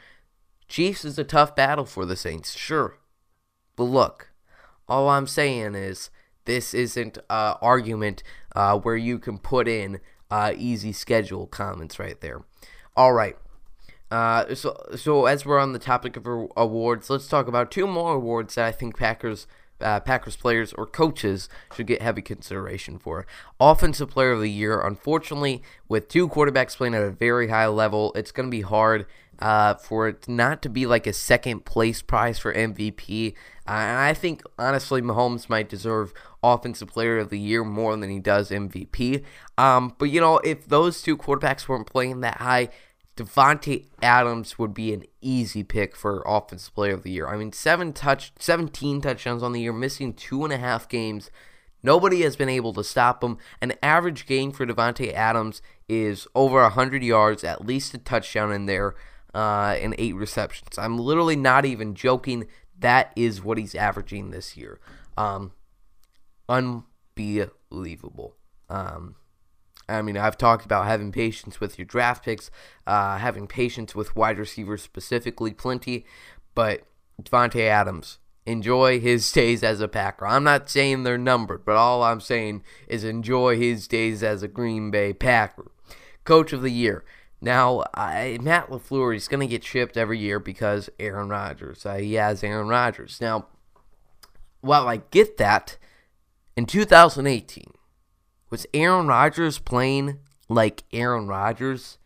Chiefs 0.67 1.03
is 1.03 1.17
a 1.17 1.23
tough 1.23 1.55
battle 1.55 1.85
for 1.85 2.05
the 2.05 2.15
Saints. 2.15 2.55
Sure. 2.55 2.97
But 3.75 3.83
look, 3.85 4.31
all 4.87 5.09
I'm 5.09 5.27
saying 5.27 5.75
is 5.75 6.09
this 6.45 6.73
isn't 6.73 7.17
an 7.29 7.55
argument 7.61 8.23
uh, 8.55 8.77
where 8.79 8.95
you 8.95 9.19
can 9.19 9.37
put 9.37 9.67
in 9.67 9.99
uh, 10.29 10.53
easy 10.55 10.91
schedule 10.93 11.47
comments 11.47 11.99
right 11.99 12.19
there. 12.21 12.43
All 12.95 13.13
right. 13.13 13.37
Uh, 14.09 14.53
so, 14.55 14.75
so 14.95 15.25
as 15.25 15.45
we're 15.45 15.59
on 15.59 15.73
the 15.73 15.79
topic 15.79 16.17
of 16.17 16.27
awards, 16.57 17.09
let's 17.09 17.27
talk 17.27 17.47
about 17.47 17.71
two 17.71 17.87
more 17.87 18.15
awards 18.15 18.55
that 18.55 18.65
I 18.65 18.71
think 18.71 18.97
Packers 18.97 19.47
uh, 19.81 19.99
Packers 19.99 20.35
players 20.35 20.73
or 20.73 20.85
coaches 20.85 21.49
should 21.75 21.87
get 21.87 22.01
heavy 22.01 22.21
consideration 22.21 22.97
for. 22.99 23.25
Offensive 23.59 24.09
Player 24.09 24.31
of 24.31 24.41
the 24.41 24.49
Year, 24.49 24.81
unfortunately, 24.81 25.61
with 25.87 26.07
two 26.07 26.27
quarterbacks 26.27 26.75
playing 26.75 26.95
at 26.95 27.03
a 27.03 27.11
very 27.11 27.49
high 27.49 27.67
level, 27.67 28.11
it's 28.15 28.31
going 28.31 28.47
to 28.47 28.51
be 28.51 28.61
hard 28.61 29.05
uh, 29.39 29.73
for 29.73 30.07
it 30.07 30.27
not 30.27 30.61
to 30.61 30.69
be 30.69 30.85
like 30.85 31.07
a 31.07 31.13
second 31.13 31.65
place 31.65 32.01
prize 32.01 32.37
for 32.37 32.53
MVP. 32.53 33.33
And 33.65 33.99
I 33.99 34.13
think, 34.13 34.43
honestly, 34.59 35.01
Mahomes 35.01 35.49
might 35.49 35.69
deserve 35.69 36.13
Offensive 36.43 36.89
Player 36.89 37.19
of 37.19 37.29
the 37.29 37.39
Year 37.39 37.63
more 37.63 37.95
than 37.95 38.09
he 38.09 38.19
does 38.19 38.51
MVP. 38.51 39.23
Um, 39.57 39.95
but, 39.97 40.05
you 40.05 40.19
know, 40.19 40.37
if 40.39 40.67
those 40.67 41.01
two 41.01 41.17
quarterbacks 41.17 41.67
weren't 41.67 41.87
playing 41.87 42.21
that 42.21 42.37
high, 42.37 42.69
Davante 43.21 43.85
Adams 44.01 44.57
would 44.57 44.73
be 44.73 44.93
an 44.93 45.03
easy 45.21 45.63
pick 45.63 45.95
for 45.95 46.23
Offensive 46.25 46.73
Player 46.73 46.95
of 46.95 47.03
the 47.03 47.11
Year. 47.11 47.27
I 47.27 47.37
mean, 47.37 47.51
seven 47.51 47.93
touch, 47.93 48.33
17 48.39 49.01
touchdowns 49.01 49.43
on 49.43 49.51
the 49.51 49.61
year, 49.61 49.73
missing 49.73 50.13
two 50.13 50.43
and 50.43 50.51
a 50.51 50.57
half 50.57 50.89
games. 50.89 51.29
Nobody 51.83 52.21
has 52.21 52.35
been 52.35 52.49
able 52.49 52.73
to 52.73 52.83
stop 52.83 53.23
him. 53.23 53.37
An 53.61 53.73
average 53.83 54.25
game 54.25 54.51
for 54.51 54.65
Davante 54.65 55.13
Adams 55.13 55.61
is 55.87 56.27
over 56.33 56.61
100 56.63 57.03
yards, 57.03 57.43
at 57.43 57.63
least 57.65 57.93
a 57.93 57.99
touchdown 57.99 58.51
in 58.51 58.65
there, 58.65 58.95
uh, 59.35 59.75
and 59.79 59.93
eight 59.99 60.15
receptions. 60.15 60.79
I'm 60.79 60.97
literally 60.97 61.35
not 61.35 61.65
even 61.65 61.93
joking. 61.93 62.47
That 62.79 63.11
is 63.15 63.43
what 63.43 63.59
he's 63.59 63.75
averaging 63.75 64.31
this 64.31 64.57
year. 64.57 64.79
Um, 65.15 65.51
unbelievable. 66.49 68.35
Um, 68.69 69.15
I 69.89 70.01
mean, 70.01 70.17
I've 70.17 70.37
talked 70.37 70.65
about 70.65 70.85
having 70.85 71.11
patience 71.11 71.59
with 71.59 71.77
your 71.77 71.85
draft 71.85 72.23
picks, 72.23 72.49
uh, 72.87 73.17
having 73.17 73.47
patience 73.47 73.93
with 73.95 74.15
wide 74.15 74.39
receivers 74.39 74.81
specifically, 74.81 75.51
plenty. 75.51 76.05
But 76.55 76.83
Davante 77.21 77.61
Adams, 77.61 78.19
enjoy 78.45 78.99
his 78.99 79.29
days 79.33 79.63
as 79.63 79.81
a 79.81 79.87
Packer. 79.87 80.25
I'm 80.27 80.43
not 80.43 80.69
saying 80.69 81.03
they're 81.03 81.17
numbered, 81.17 81.65
but 81.65 81.75
all 81.75 82.03
I'm 82.03 82.21
saying 82.21 82.63
is 82.87 83.03
enjoy 83.03 83.57
his 83.57 83.87
days 83.87 84.23
as 84.23 84.43
a 84.43 84.47
Green 84.47 84.91
Bay 84.91 85.13
Packer. 85.13 85.71
Coach 86.23 86.53
of 86.53 86.61
the 86.61 86.71
Year. 86.71 87.03
Now, 87.43 87.83
I, 87.95 88.37
Matt 88.39 88.69
LaFleur 88.69 89.15
is 89.15 89.27
going 89.27 89.39
to 89.39 89.47
get 89.47 89.63
shipped 89.63 89.97
every 89.97 90.19
year 90.19 90.39
because 90.39 90.91
Aaron 90.99 91.29
Rodgers. 91.29 91.85
Uh, 91.85 91.95
he 91.95 92.13
has 92.13 92.43
Aaron 92.43 92.67
Rodgers. 92.67 93.19
Now, 93.19 93.47
while 94.61 94.87
I 94.87 94.97
get 95.09 95.37
that, 95.37 95.77
in 96.55 96.67
2018, 96.67 97.73
was 98.51 98.67
Aaron 98.73 99.07
Rodgers 99.07 99.57
playing 99.57 100.19
like 100.47 100.83
Aaron 100.93 101.27
Rodgers? 101.27 101.97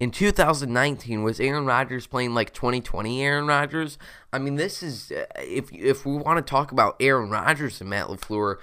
In 0.00 0.10
2019, 0.10 1.22
was 1.22 1.40
Aaron 1.40 1.64
Rodgers 1.64 2.06
playing 2.06 2.34
like 2.34 2.52
2020 2.52 3.22
Aaron 3.22 3.46
Rodgers? 3.46 3.98
I 4.32 4.38
mean, 4.38 4.56
this 4.56 4.82
is 4.82 5.12
uh, 5.12 5.24
if 5.36 5.72
if 5.72 6.04
we 6.04 6.16
want 6.16 6.44
to 6.44 6.50
talk 6.50 6.72
about 6.72 6.96
Aaron 7.00 7.30
Rodgers 7.30 7.80
and 7.80 7.88
Matt 7.90 8.08
LaFleur, 8.08 8.56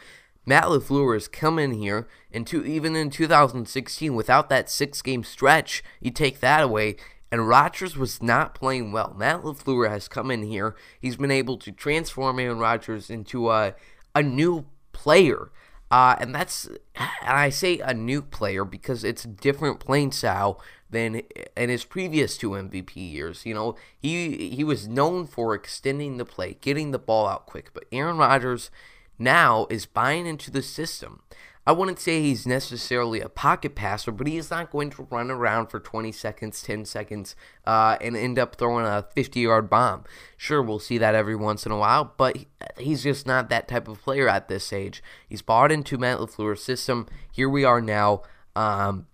Matt 0.46 0.65
LaFleur 0.65 1.13
has 1.15 1.27
come 1.27 1.58
in 1.58 1.74
here 1.74 2.08
and 2.32 2.46
to 2.48 2.63
even 2.65 2.96
in 2.96 3.10
2016 3.10 4.13
without 4.13 4.50
that 4.50 4.70
six 4.70 5.01
game 5.01 5.24
stretch, 5.24 5.84
you 6.01 6.12
take 6.12 6.39
that 6.41 6.62
away, 6.62 6.98
and 7.32 7.48
Rodgers 7.48 7.98
was 7.98 8.22
not 8.22 8.53
playing 8.53 8.91
well. 8.91 9.15
Matt 9.17 9.41
LaFleur 9.41 9.89
has 9.89 10.08
come 10.08 10.29
in 10.29 10.43
here. 10.43 10.75
He's 11.00 11.17
been 11.17 11.32
able 11.32 11.58
to 11.58 11.72
transform 11.72 12.39
Aaron 12.39 12.60
Rodgers 12.60 13.10
into 13.10 13.50
a 13.50 13.74
a 14.13 14.22
new 14.22 14.65
player. 14.91 15.50
Uh, 15.94 16.16
and 16.20 16.34
that's, 16.34 16.66
and 16.66 16.80
I 17.22 17.50
say 17.50 17.78
a 17.78 17.94
new 17.94 18.24
player 18.24 18.66
because 18.66 19.04
it's 19.04 19.26
a 19.26 19.28
different 19.28 19.80
playing 19.80 20.12
style 20.12 20.60
than 20.90 21.22
in 21.56 21.70
his 21.70 21.84
previous 21.84 22.36
two 22.36 22.50
MVP 22.50 22.96
years. 22.96 23.46
You 23.46 23.54
know, 23.54 23.76
he 24.00 24.50
he 24.50 24.64
was 24.64 24.88
known 24.88 25.28
for 25.28 25.54
extending 25.54 26.18
the 26.18 26.26
play, 26.26 26.58
getting 26.62 26.90
the 26.90 26.98
ball 26.98 27.28
out 27.28 27.46
quick, 27.46 27.70
but 27.76 27.84
Aaron 27.92 28.18
Rodgers 28.18 28.72
now 29.20 29.68
is 29.70 29.86
buying 29.86 30.26
into 30.26 30.50
the 30.50 30.64
system. 30.64 31.22
I 31.65 31.72
wouldn't 31.72 32.00
say 32.00 32.22
he's 32.22 32.46
necessarily 32.46 33.22
a 33.22 33.29
pocket 33.29 33.74
passer, 33.74 34.12
but 34.12 34.27
he 34.27 34.38
is 34.38 34.51
not 34.51 34.70
going 34.70 34.89
to 34.91 35.08
run 35.10 35.32
around 35.32 35.67
for 35.67 35.79
20 35.79 36.12
seconds, 36.12 36.62
10 36.62 36.84
seconds, 36.84 37.38
uh, 37.65 37.98
and 38.01 38.17
end 38.17 38.38
up 38.38 38.55
throwing 38.55 38.86
a 38.86 39.08
50 39.15 39.39
yard 39.39 39.70
bomb. 39.70 40.03
Sure, 40.36 40.62
we'll 40.62 40.79
see 40.79 40.98
that 40.98 41.15
every 41.15 41.38
once 41.38 41.65
in 41.65 41.72
a 41.72 41.77
while, 41.77 42.13
but 42.17 42.38
he's 42.77 43.03
just 43.03 43.25
not 43.25 43.48
that 43.50 43.70
type 43.70 43.88
of 43.88 44.01
player 44.01 44.27
at 44.27 44.50
this 44.50 44.74
age. 44.74 45.01
He's 45.27 45.41
bought 45.41 45.72
into 45.72 45.98
Matt 45.98 46.17
LaFleur's 46.17 46.63
system. 46.63 47.08
Here 47.32 47.50
we 47.50 47.63
are 47.63 47.79
now. 47.79 48.24
Um, 48.58 49.08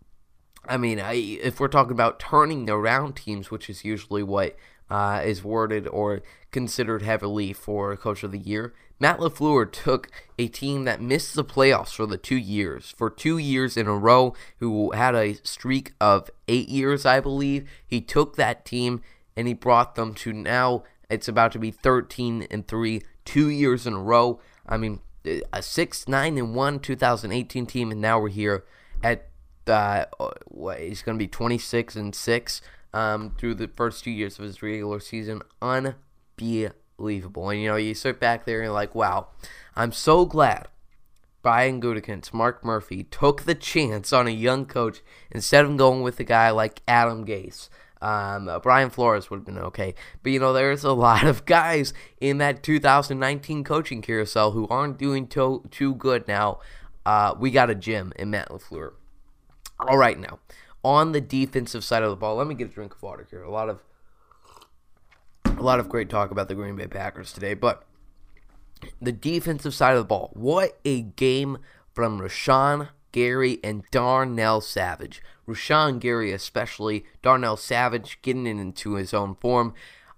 I 0.67 0.77
mean, 0.77 0.99
I, 0.99 1.13
if 1.13 1.59
we're 1.59 1.67
talking 1.67 1.91
about 1.91 2.19
turning 2.19 2.67
around 2.67 3.15
teams, 3.15 3.51
which 3.51 3.69
is 3.69 3.85
usually 3.85 4.23
what 4.23 4.55
uh, 4.89 5.21
is 5.23 5.43
worded 5.43 5.87
or 5.87 6.23
considered 6.51 7.03
heavily 7.03 7.53
for 7.53 7.95
Coach 7.95 8.23
of 8.23 8.31
the 8.31 8.39
Year, 8.39 8.73
Matt 8.99 9.19
LaFleur 9.19 9.71
took 9.71 10.09
a 10.37 10.47
team 10.47 10.83
that 10.83 11.01
missed 11.01 11.35
the 11.35 11.45
playoffs 11.45 11.93
for 11.93 12.05
the 12.05 12.17
two 12.17 12.35
years, 12.35 12.93
for 12.97 13.09
two 13.09 13.37
years 13.37 13.77
in 13.77 13.87
a 13.87 13.97
row, 13.97 14.33
who 14.57 14.91
had 14.91 15.15
a 15.15 15.35
streak 15.43 15.93
of 16.01 16.29
eight 16.47 16.67
years, 16.67 17.05
I 17.05 17.19
believe. 17.19 17.69
He 17.85 18.01
took 18.01 18.35
that 18.35 18.65
team 18.65 19.01
and 19.37 19.47
he 19.47 19.53
brought 19.53 19.95
them 19.95 20.13
to 20.15 20.33
now 20.33 20.83
it's 21.09 21.27
about 21.27 21.51
to 21.53 21.59
be 21.59 21.71
13 21.71 22.47
and 22.51 22.67
3, 22.67 23.01
two 23.25 23.49
years 23.49 23.87
in 23.87 23.93
a 23.93 23.99
row. 23.99 24.39
I 24.67 24.77
mean, 24.77 24.99
a 25.51 25.61
6 25.61 26.07
9 26.07 26.37
and 26.37 26.55
1 26.55 26.79
2018 26.79 27.65
team, 27.65 27.91
and 27.91 27.99
now 27.99 28.19
we're 28.19 28.29
here 28.29 28.65
at 29.03 29.29
uh, 29.67 30.05
what, 30.45 30.79
he's 30.79 31.01
going 31.01 31.17
to 31.17 31.23
be 31.23 31.27
26 31.27 31.95
and 31.95 32.13
6 32.13 32.61
um, 32.93 33.35
through 33.37 33.55
the 33.55 33.67
first 33.67 34.03
two 34.03 34.11
years 34.11 34.37
of 34.37 34.45
his 34.45 34.61
regular 34.61 34.99
season. 34.99 35.41
Unbelievable. 35.61 36.75
And, 36.99 37.61
you 37.61 37.67
know, 37.67 37.75
you 37.75 37.93
sit 37.93 38.19
back 38.19 38.45
there 38.45 38.59
and 38.59 38.65
you're 38.65 38.73
like, 38.73 38.95
wow, 38.95 39.27
I'm 39.75 39.91
so 39.91 40.25
glad 40.25 40.67
Brian 41.41 41.81
Gutekunst, 41.81 42.33
Mark 42.33 42.63
Murphy 42.63 43.03
took 43.03 43.43
the 43.43 43.55
chance 43.55 44.11
on 44.11 44.27
a 44.27 44.31
young 44.31 44.65
coach 44.65 45.01
instead 45.31 45.65
of 45.65 45.77
going 45.77 46.01
with 46.01 46.19
a 46.19 46.23
guy 46.23 46.49
like 46.51 46.81
Adam 46.87 47.25
Gase. 47.25 47.69
Um, 48.01 48.47
uh, 48.47 48.59
Brian 48.59 48.89
Flores 48.89 49.29
would 49.29 49.37
have 49.37 49.45
been 49.45 49.57
okay. 49.57 49.93
But, 50.23 50.31
you 50.31 50.39
know, 50.39 50.53
there's 50.53 50.83
a 50.83 50.91
lot 50.93 51.23
of 51.23 51.45
guys 51.45 51.93
in 52.19 52.37
that 52.39 52.63
2019 52.63 53.63
coaching 53.63 54.01
carousel 54.01 54.51
who 54.51 54.67
aren't 54.67 54.97
doing 54.97 55.27
to- 55.27 55.63
too 55.71 55.95
good 55.95 56.27
now. 56.27 56.59
Uh, 57.05 57.33
we 57.39 57.51
got 57.51 57.69
a 57.69 57.75
gym 57.75 58.13
in 58.17 58.29
Matt 58.29 58.49
LaFleur. 58.49 58.93
All 59.79 59.97
right, 59.97 60.19
now 60.19 60.39
on 60.83 61.11
the 61.11 61.21
defensive 61.21 61.83
side 61.83 62.03
of 62.03 62.09
the 62.09 62.15
ball, 62.15 62.35
let 62.35 62.47
me 62.47 62.55
get 62.55 62.69
a 62.69 62.73
drink 62.73 62.93
of 62.93 63.01
water 63.01 63.27
here. 63.29 63.43
A 63.43 63.51
lot 63.51 63.69
of 63.69 63.83
a 65.59 65.63
lot 65.63 65.79
of 65.79 65.89
great 65.89 66.09
talk 66.09 66.31
about 66.31 66.47
the 66.47 66.55
Green 66.55 66.75
Bay 66.75 66.87
Packers 66.87 67.33
today, 67.33 67.53
but 67.53 67.83
the 69.01 69.11
defensive 69.11 69.73
side 69.73 69.93
of 69.93 69.99
the 69.99 70.05
ball, 70.05 70.31
what 70.33 70.79
a 70.85 71.01
game 71.01 71.57
from 71.93 72.19
Rashan 72.19 72.89
Gary 73.11 73.59
and 73.63 73.83
Darnell 73.91 74.61
Savage. 74.61 75.21
Rashan 75.47 75.99
Gary, 75.99 76.31
especially 76.31 77.05
Darnell 77.21 77.57
Savage, 77.57 78.21
getting 78.21 78.45
into 78.45 78.93
his 78.93 79.13
own 79.13 79.35
form. 79.35 79.73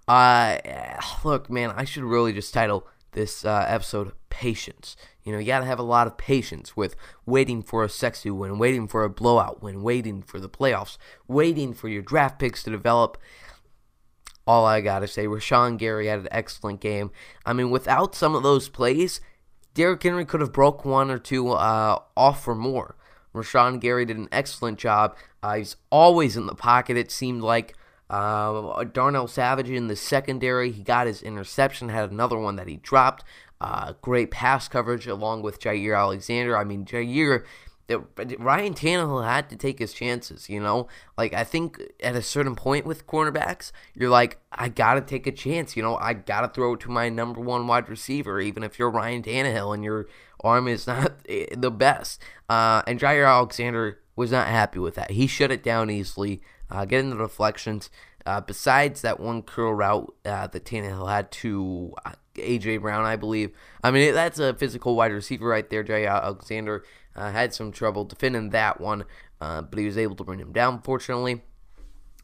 Uh, 0.06 0.58
look, 1.24 1.50
man, 1.50 1.72
I 1.74 1.84
should 1.84 2.04
really 2.04 2.32
just 2.32 2.52
title 2.52 2.86
this 3.12 3.44
uh, 3.44 3.64
episode 3.68 4.12
"Patience." 4.30 4.96
You 5.24 5.32
know, 5.32 5.38
you 5.38 5.46
got 5.46 5.60
to 5.60 5.66
have 5.66 5.78
a 5.78 5.84
lot 5.84 6.06
of 6.06 6.16
patience 6.18 6.76
with 6.76 6.96
waiting 7.24 7.62
for 7.62 7.84
a 7.84 7.88
sexy 7.88 8.30
win, 8.30 8.58
waiting 8.58 8.88
for 8.88 9.04
a 9.04 9.10
blowout 9.10 9.62
win, 9.62 9.82
waiting 9.82 10.22
for 10.22 10.40
the 10.40 10.48
playoffs, 10.48 10.98
waiting 11.28 11.72
for 11.72 11.88
your 11.88 12.02
draft 12.02 12.38
picks 12.38 12.62
to 12.64 12.70
develop. 12.70 13.18
All 14.46 14.66
I 14.66 14.80
got 14.80 15.00
to 15.00 15.08
say, 15.08 15.26
Rashan 15.26 15.78
Gary 15.78 16.08
had 16.08 16.20
an 16.20 16.28
excellent 16.30 16.80
game. 16.80 17.10
I 17.46 17.52
mean, 17.52 17.70
without 17.70 18.14
some 18.14 18.34
of 18.34 18.42
those 18.42 18.68
plays, 18.68 19.20
Derrick 19.74 20.02
Henry 20.02 20.24
could 20.24 20.40
have 20.40 20.52
broke 20.52 20.84
one 20.84 21.10
or 21.10 21.18
two 21.18 21.50
uh, 21.50 22.00
off 22.16 22.42
for 22.42 22.54
more. 22.54 22.96
Rashan 23.34 23.80
Gary 23.80 24.04
did 24.04 24.16
an 24.18 24.28
excellent 24.32 24.78
job. 24.78 25.16
Uh, 25.42 25.56
he's 25.56 25.76
always 25.90 26.36
in 26.36 26.46
the 26.46 26.54
pocket, 26.54 26.96
it 26.96 27.10
seemed 27.10 27.42
like. 27.42 27.74
Uh, 28.10 28.84
Darnell 28.84 29.26
Savage 29.26 29.70
in 29.70 29.86
the 29.86 29.96
secondary, 29.96 30.70
he 30.70 30.82
got 30.82 31.06
his 31.06 31.22
interception, 31.22 31.88
had 31.88 32.10
another 32.10 32.36
one 32.36 32.56
that 32.56 32.68
he 32.68 32.76
dropped. 32.76 33.24
Uh, 33.58 33.94
great 34.02 34.30
pass 34.30 34.68
coverage 34.68 35.06
along 35.06 35.40
with 35.40 35.60
Jaire 35.60 35.96
Alexander. 35.96 36.58
I 36.58 36.64
mean, 36.64 36.84
Jaire, 37.92 38.36
Ryan 38.38 38.74
Tannehill 38.74 39.24
had 39.24 39.48
to 39.50 39.56
take 39.56 39.78
his 39.78 39.92
chances, 39.92 40.48
you 40.48 40.60
know? 40.60 40.88
Like, 41.16 41.34
I 41.34 41.44
think 41.44 41.80
at 42.02 42.14
a 42.14 42.22
certain 42.22 42.54
point 42.54 42.86
with 42.86 43.06
cornerbacks, 43.06 43.72
you're 43.94 44.10
like, 44.10 44.38
I 44.50 44.68
got 44.68 44.94
to 44.94 45.00
take 45.00 45.26
a 45.26 45.32
chance, 45.32 45.76
you 45.76 45.82
know? 45.82 45.96
I 45.96 46.14
got 46.14 46.42
to 46.42 46.48
throw 46.48 46.74
it 46.74 46.80
to 46.80 46.90
my 46.90 47.08
number 47.08 47.40
one 47.40 47.66
wide 47.66 47.88
receiver, 47.88 48.40
even 48.40 48.62
if 48.62 48.78
you're 48.78 48.90
Ryan 48.90 49.22
Tannehill 49.22 49.74
and 49.74 49.84
your 49.84 50.08
arm 50.40 50.68
is 50.68 50.86
not 50.88 51.24
the 51.24 51.70
best. 51.70 52.22
Uh, 52.48 52.82
and 52.86 53.00
Jaire 53.00 53.28
Alexander 53.28 54.00
was 54.16 54.30
not 54.30 54.48
happy 54.48 54.78
with 54.78 54.94
that. 54.96 55.12
He 55.12 55.26
shut 55.26 55.50
it 55.50 55.62
down 55.62 55.90
easily, 55.90 56.42
uh, 56.70 56.84
getting 56.84 57.10
the 57.10 57.16
deflections. 57.16 57.90
Uh, 58.24 58.40
besides 58.40 59.02
that 59.02 59.18
one 59.18 59.42
curl 59.42 59.74
route 59.74 60.14
uh, 60.24 60.46
that 60.46 60.64
Tannehill 60.64 61.10
had 61.10 61.32
to 61.32 61.92
uh, 62.04 62.12
AJ 62.36 62.80
Brown, 62.80 63.04
I 63.04 63.16
believe. 63.16 63.50
I 63.82 63.90
mean, 63.90 64.14
that's 64.14 64.38
a 64.38 64.54
physical 64.54 64.94
wide 64.94 65.12
receiver 65.12 65.46
right 65.46 65.68
there. 65.68 65.82
Jay 65.82 66.06
Alexander 66.06 66.84
uh, 67.16 67.30
had 67.30 67.54
some 67.54 67.72
trouble 67.72 68.04
defending 68.04 68.50
that 68.50 68.80
one, 68.80 69.04
uh, 69.40 69.62
but 69.62 69.78
he 69.78 69.86
was 69.86 69.98
able 69.98 70.16
to 70.16 70.24
bring 70.24 70.40
him 70.40 70.52
down, 70.52 70.80
fortunately. 70.82 71.42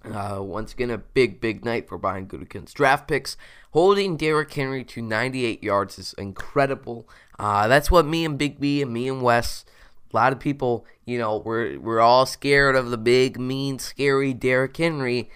Uh, 0.04 0.38
once 0.40 0.72
again, 0.72 0.90
a 0.90 0.98
big, 0.98 1.40
big 1.40 1.64
night 1.64 1.88
for 1.88 1.98
Brian 1.98 2.26
Gutekunst. 2.26 2.72
Draft 2.74 3.08
picks 3.08 3.36
holding 3.72 4.16
Derrick 4.16 4.52
Henry 4.52 4.84
to 4.84 5.02
98 5.02 5.62
yards 5.62 5.98
is 5.98 6.14
incredible. 6.14 7.08
that's 7.38 7.90
what 7.90 8.06
me 8.06 8.24
and 8.24 8.38
Big 8.38 8.60
B 8.60 8.80
and 8.80 8.92
me 8.92 9.08
and 9.08 9.22
Wes 9.22 9.64
a 10.12 10.16
lot 10.16 10.32
of 10.32 10.40
people, 10.40 10.86
you 11.04 11.18
know, 11.18 11.38
we're 11.38 11.78
we're 11.78 12.00
all 12.00 12.26
scared 12.26 12.76
of 12.76 12.90
the 12.90 12.98
big, 12.98 13.38
mean, 13.38 13.78
scary 13.78 14.32
Derrick 14.32 14.76
Henry. 14.76 15.30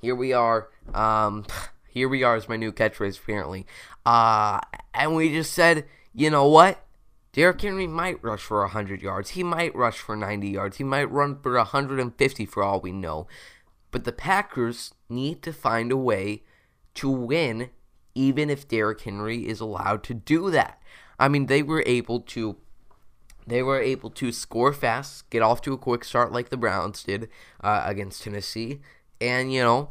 Here 0.00 0.14
we 0.14 0.32
are. 0.32 0.68
Um, 0.94 1.44
here 1.88 2.08
we 2.08 2.22
are 2.22 2.36
is 2.36 2.48
my 2.48 2.56
new 2.56 2.72
catchphrase 2.72 3.18
apparently. 3.18 3.66
Uh, 4.06 4.60
and 4.92 5.14
we 5.14 5.32
just 5.32 5.52
said, 5.52 5.86
you 6.14 6.30
know 6.30 6.48
what? 6.48 6.83
Derrick 7.34 7.60
Henry 7.62 7.88
might 7.88 8.22
rush 8.22 8.42
for 8.42 8.60
100 8.60 9.02
yards. 9.02 9.30
He 9.30 9.42
might 9.42 9.74
rush 9.74 9.98
for 9.98 10.14
90 10.14 10.48
yards. 10.48 10.76
He 10.76 10.84
might 10.84 11.10
run 11.10 11.36
for 11.42 11.56
150 11.56 12.46
for 12.46 12.62
all 12.62 12.80
we 12.80 12.92
know. 12.92 13.26
But 13.90 14.04
the 14.04 14.12
Packers 14.12 14.94
need 15.08 15.42
to 15.42 15.52
find 15.52 15.90
a 15.90 15.96
way 15.96 16.44
to 16.94 17.10
win, 17.10 17.70
even 18.14 18.50
if 18.50 18.68
Derrick 18.68 19.00
Henry 19.00 19.48
is 19.48 19.60
allowed 19.60 20.04
to 20.04 20.14
do 20.14 20.48
that. 20.52 20.80
I 21.18 21.26
mean, 21.26 21.46
they 21.46 21.62
were 21.62 21.82
able 21.86 22.20
to. 22.20 22.56
They 23.46 23.62
were 23.62 23.80
able 23.80 24.10
to 24.10 24.32
score 24.32 24.72
fast, 24.72 25.28
get 25.28 25.42
off 25.42 25.60
to 25.62 25.74
a 25.74 25.78
quick 25.78 26.04
start 26.04 26.32
like 26.32 26.48
the 26.48 26.56
Browns 26.56 27.02
did 27.02 27.28
uh, 27.62 27.82
against 27.84 28.22
Tennessee, 28.22 28.80
and 29.20 29.52
you 29.52 29.60
know 29.60 29.90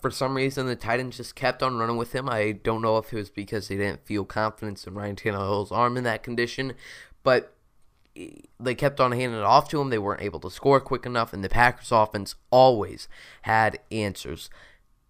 for 0.00 0.10
some 0.10 0.36
reason, 0.36 0.66
the 0.66 0.76
Titans 0.76 1.16
just 1.16 1.34
kept 1.34 1.62
on 1.62 1.76
running 1.76 1.96
with 1.96 2.12
him. 2.12 2.28
I 2.28 2.52
don't 2.52 2.82
know 2.82 2.98
if 2.98 3.12
it 3.12 3.16
was 3.16 3.30
because 3.30 3.68
they 3.68 3.76
didn't 3.76 4.04
feel 4.04 4.24
confidence 4.24 4.86
in 4.86 4.94
Ryan 4.94 5.16
Tannehill's 5.16 5.72
arm 5.72 5.96
in 5.96 6.04
that 6.04 6.22
condition, 6.22 6.74
but 7.22 7.54
they 8.58 8.74
kept 8.74 9.00
on 9.00 9.12
handing 9.12 9.38
it 9.38 9.44
off 9.44 9.68
to 9.68 9.80
him. 9.80 9.90
They 9.90 9.98
weren't 9.98 10.22
able 10.22 10.40
to 10.40 10.50
score 10.50 10.80
quick 10.80 11.06
enough, 11.06 11.32
and 11.32 11.44
the 11.44 11.48
Packers 11.48 11.92
offense 11.92 12.34
always 12.50 13.08
had 13.42 13.78
answers. 13.90 14.50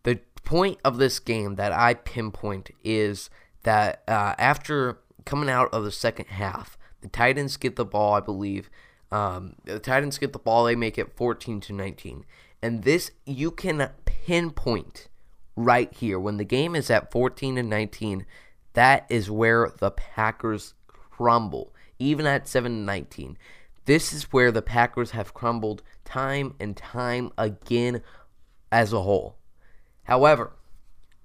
The 0.02 0.20
point 0.44 0.78
of 0.84 0.98
this 0.98 1.18
game 1.18 1.54
that 1.56 1.72
I 1.72 1.94
pinpoint 1.94 2.70
is 2.84 3.30
that 3.62 4.02
uh, 4.08 4.34
after 4.38 4.98
coming 5.24 5.48
out 5.48 5.72
of 5.72 5.84
the 5.84 5.92
second 5.92 6.26
half, 6.26 6.76
the 7.00 7.08
Titans 7.08 7.56
get 7.56 7.76
the 7.76 7.84
ball, 7.84 8.14
I 8.14 8.20
believe. 8.20 8.70
Um, 9.12 9.54
the 9.64 9.78
Titans 9.78 10.18
get 10.18 10.32
the 10.32 10.38
ball, 10.38 10.64
they 10.64 10.76
make 10.76 10.98
it 10.98 11.16
14 11.16 11.60
to 11.60 11.72
19. 11.72 12.24
And 12.66 12.82
this 12.82 13.12
you 13.24 13.52
can 13.52 13.90
pinpoint 14.06 15.06
right 15.54 15.92
here 15.94 16.18
when 16.18 16.36
the 16.36 16.42
game 16.42 16.74
is 16.74 16.90
at 16.90 17.12
14 17.12 17.58
and 17.58 17.70
19. 17.70 18.26
That 18.72 19.06
is 19.08 19.30
where 19.30 19.70
the 19.78 19.92
Packers 19.92 20.74
crumble, 20.88 21.72
even 22.00 22.26
at 22.26 22.48
7 22.48 22.72
and 22.72 22.84
19. 22.84 23.38
This 23.84 24.12
is 24.12 24.32
where 24.32 24.50
the 24.50 24.62
Packers 24.62 25.12
have 25.12 25.32
crumbled 25.32 25.84
time 26.04 26.56
and 26.58 26.76
time 26.76 27.30
again 27.38 28.02
as 28.72 28.92
a 28.92 29.02
whole. 29.02 29.36
However, 30.02 30.50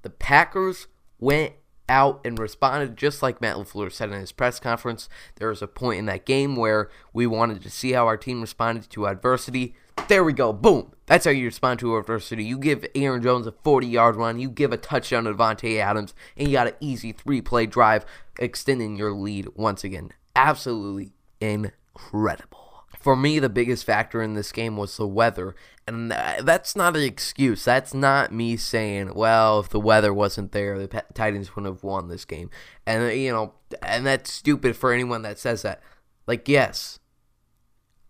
the 0.03 0.11
Packers 0.11 0.85
went 1.19 1.53
out 1.91 2.21
and 2.23 2.39
responded 2.39 2.95
just 2.95 3.21
like 3.21 3.41
Matt 3.41 3.57
LaFleur 3.57 3.91
said 3.91 4.11
in 4.11 4.19
his 4.19 4.31
press 4.31 4.59
conference. 4.59 5.09
There 5.35 5.49
was 5.49 5.61
a 5.61 5.67
point 5.67 5.99
in 5.99 6.05
that 6.05 6.25
game 6.25 6.55
where 6.55 6.89
we 7.13 7.27
wanted 7.27 7.61
to 7.61 7.69
see 7.69 7.91
how 7.91 8.07
our 8.07 8.17
team 8.17 8.39
responded 8.39 8.89
to 8.89 9.07
adversity. 9.07 9.75
There 10.07 10.23
we 10.23 10.31
go. 10.31 10.53
Boom. 10.53 10.93
That's 11.05 11.25
how 11.25 11.31
you 11.31 11.45
respond 11.45 11.79
to 11.81 11.97
adversity. 11.97 12.45
You 12.45 12.57
give 12.57 12.85
Aaron 12.95 13.21
Jones 13.21 13.45
a 13.45 13.51
40 13.51 13.87
yard 13.87 14.15
run, 14.15 14.39
you 14.39 14.49
give 14.49 14.71
a 14.71 14.77
touchdown 14.77 15.25
to 15.25 15.33
Davante 15.33 15.77
Adams, 15.79 16.13
and 16.37 16.47
you 16.47 16.53
got 16.53 16.67
an 16.67 16.75
easy 16.79 17.11
three 17.11 17.41
play 17.41 17.65
drive, 17.65 18.05
extending 18.39 18.95
your 18.95 19.11
lead 19.11 19.49
once 19.55 19.83
again. 19.83 20.11
Absolutely 20.33 21.11
incredible. 21.41 22.70
For 22.99 23.15
me, 23.15 23.39
the 23.39 23.49
biggest 23.49 23.85
factor 23.85 24.21
in 24.21 24.33
this 24.33 24.51
game 24.51 24.77
was 24.77 24.97
the 24.97 25.07
weather. 25.07 25.55
And 25.87 26.11
that's 26.11 26.75
not 26.75 26.95
an 26.95 27.03
excuse. 27.03 27.65
That's 27.65 27.93
not 27.93 28.31
me 28.31 28.55
saying, 28.57 29.13
well, 29.15 29.59
if 29.59 29.69
the 29.69 29.79
weather 29.79 30.13
wasn't 30.13 30.51
there, 30.51 30.77
the 30.77 31.03
Titans 31.13 31.55
wouldn't 31.55 31.73
have 31.73 31.83
won 31.83 32.07
this 32.07 32.25
game. 32.25 32.49
And, 32.85 33.11
you 33.19 33.31
know, 33.31 33.53
and 33.81 34.05
that's 34.05 34.31
stupid 34.31 34.75
for 34.75 34.93
anyone 34.93 35.23
that 35.23 35.39
says 35.39 35.63
that. 35.63 35.81
Like, 36.27 36.47
yes, 36.47 36.99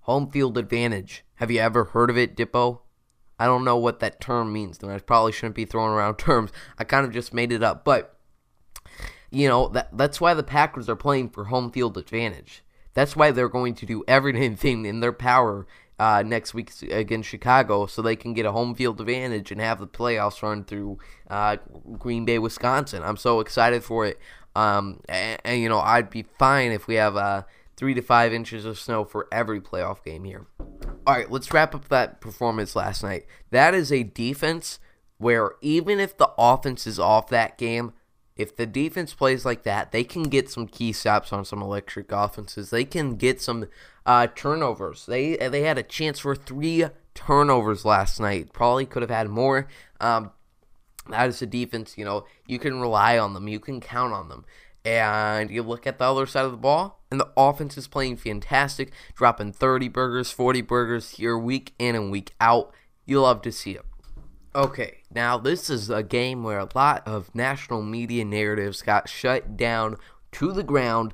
home 0.01 0.29
field 0.29 0.57
advantage. 0.57 1.23
Have 1.35 1.49
you 1.49 1.59
ever 1.59 1.85
heard 1.85 2.09
of 2.09 2.17
it, 2.17 2.35
Dippo? 2.35 2.81
I 3.39 3.45
don't 3.45 3.65
know 3.65 3.77
what 3.77 3.99
that 4.01 4.21
term 4.21 4.53
means, 4.53 4.77
and 4.83 4.91
I 4.91 4.99
probably 4.99 5.31
shouldn't 5.31 5.55
be 5.55 5.65
throwing 5.65 5.91
around 5.91 6.15
terms. 6.19 6.51
I 6.77 6.83
kind 6.83 7.05
of 7.05 7.13
just 7.13 7.33
made 7.33 7.51
it 7.51 7.63
up. 7.63 7.83
But, 7.83 8.19
you 9.31 9.47
know, 9.47 9.69
that, 9.69 9.97
that's 9.97 10.21
why 10.21 10.33
the 10.33 10.43
Packers 10.43 10.89
are 10.89 10.95
playing 10.95 11.29
for 11.29 11.45
home 11.45 11.71
field 11.71 11.97
advantage. 11.97 12.63
That's 12.93 13.15
why 13.15 13.31
they're 13.31 13.49
going 13.49 13.75
to 13.75 13.85
do 13.85 14.03
everything 14.07 14.85
in 14.85 14.99
their 14.99 15.13
power 15.13 15.67
uh, 15.99 16.23
next 16.25 16.53
week 16.53 16.71
against 16.89 17.29
Chicago 17.29 17.85
so 17.85 18.01
they 18.01 18.15
can 18.15 18.33
get 18.33 18.45
a 18.45 18.51
home 18.51 18.73
field 18.73 18.99
advantage 18.99 19.51
and 19.51 19.61
have 19.61 19.79
the 19.79 19.87
playoffs 19.87 20.41
run 20.41 20.63
through 20.63 20.97
uh, 21.29 21.57
Green 21.99 22.25
Bay, 22.25 22.39
Wisconsin. 22.39 23.03
I'm 23.03 23.17
so 23.17 23.39
excited 23.39 23.83
for 23.83 24.05
it. 24.05 24.19
Um, 24.55 24.99
and, 25.07 25.39
and, 25.45 25.61
you 25.61 25.69
know, 25.69 25.79
I'd 25.79 26.09
be 26.09 26.25
fine 26.39 26.71
if 26.71 26.87
we 26.87 26.95
have 26.95 27.15
uh, 27.15 27.43
three 27.77 27.93
to 27.93 28.01
five 28.01 28.33
inches 28.33 28.65
of 28.65 28.79
snow 28.79 29.05
for 29.05 29.27
every 29.31 29.61
playoff 29.61 30.03
game 30.03 30.23
here. 30.23 30.47
All 31.05 31.15
right, 31.15 31.31
let's 31.31 31.53
wrap 31.53 31.73
up 31.73 31.87
that 31.89 32.19
performance 32.19 32.75
last 32.75 33.03
night. 33.03 33.25
That 33.51 33.73
is 33.73 33.91
a 33.91 34.03
defense 34.03 34.79
where 35.19 35.51
even 35.61 35.99
if 35.99 36.17
the 36.17 36.31
offense 36.37 36.87
is 36.87 36.99
off 36.99 37.29
that 37.29 37.57
game, 37.57 37.93
if 38.41 38.55
the 38.55 38.65
defense 38.65 39.13
plays 39.13 39.45
like 39.45 39.63
that, 39.63 39.91
they 39.91 40.03
can 40.03 40.23
get 40.23 40.49
some 40.49 40.67
key 40.67 40.91
stops 40.91 41.31
on 41.31 41.45
some 41.45 41.61
electric 41.61 42.11
offenses. 42.11 42.69
They 42.69 42.85
can 42.85 43.15
get 43.15 43.41
some 43.41 43.67
uh, 44.05 44.27
turnovers. 44.35 45.05
They 45.05 45.35
they 45.35 45.61
had 45.61 45.77
a 45.77 45.83
chance 45.83 46.19
for 46.19 46.35
three 46.35 46.85
turnovers 47.13 47.85
last 47.85 48.19
night. 48.19 48.53
Probably 48.53 48.85
could 48.85 49.01
have 49.01 49.11
had 49.11 49.29
more. 49.29 49.67
Um, 49.99 50.31
that 51.09 51.29
is 51.29 51.41
a 51.41 51.45
defense, 51.45 51.97
you 51.97 52.05
know, 52.05 52.25
you 52.45 52.59
can 52.59 52.79
rely 52.79 53.17
on 53.17 53.33
them. 53.33 53.47
You 53.47 53.59
can 53.59 53.81
count 53.81 54.13
on 54.13 54.29
them. 54.29 54.45
And 54.83 55.51
you 55.51 55.61
look 55.61 55.85
at 55.85 55.99
the 55.99 56.05
other 56.05 56.25
side 56.25 56.45
of 56.45 56.51
the 56.51 56.57
ball, 56.57 57.03
and 57.11 57.19
the 57.19 57.29
offense 57.37 57.77
is 57.77 57.87
playing 57.87 58.17
fantastic, 58.17 58.91
dropping 59.15 59.53
30 59.53 59.89
burgers, 59.89 60.31
40 60.31 60.61
burgers 60.61 61.11
here 61.11 61.37
week 61.37 61.73
in 61.77 61.95
and 61.95 62.11
week 62.11 62.33
out. 62.41 62.73
You 63.05 63.21
love 63.21 63.41
to 63.43 63.51
see 63.51 63.71
it. 63.71 63.85
Okay, 64.53 64.97
now 65.09 65.37
this 65.37 65.69
is 65.69 65.89
a 65.89 66.03
game 66.03 66.43
where 66.43 66.59
a 66.59 66.67
lot 66.75 67.07
of 67.07 67.33
national 67.33 67.81
media 67.81 68.25
narratives 68.25 68.81
got 68.81 69.07
shut 69.07 69.55
down 69.55 69.95
to 70.33 70.51
the 70.51 70.63
ground. 70.63 71.13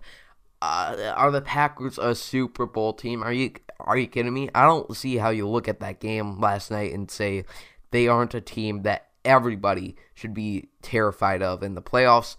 Uh, 0.59 1.13
are 1.15 1.29
the 1.29 1.41
Packers 1.41 1.99
a 1.99 2.15
Super 2.15 2.65
Bowl 2.65 2.93
team? 2.93 3.21
Are 3.21 3.31
you 3.31 3.51
are 3.79 3.95
you 3.95 4.07
kidding 4.07 4.33
me? 4.33 4.49
I 4.55 4.65
don't 4.65 4.95
see 4.97 5.17
how 5.17 5.29
you 5.29 5.47
look 5.47 5.67
at 5.67 5.79
that 5.81 5.99
game 5.99 6.39
last 6.39 6.71
night 6.71 6.93
and 6.93 7.11
say 7.11 7.45
they 7.91 8.07
aren't 8.07 8.33
a 8.33 8.41
team 8.41 8.81
that 8.81 9.09
everybody 9.23 9.95
should 10.15 10.33
be 10.33 10.69
terrified 10.81 11.43
of 11.43 11.61
in 11.61 11.75
the 11.75 11.81
playoffs. 11.81 12.37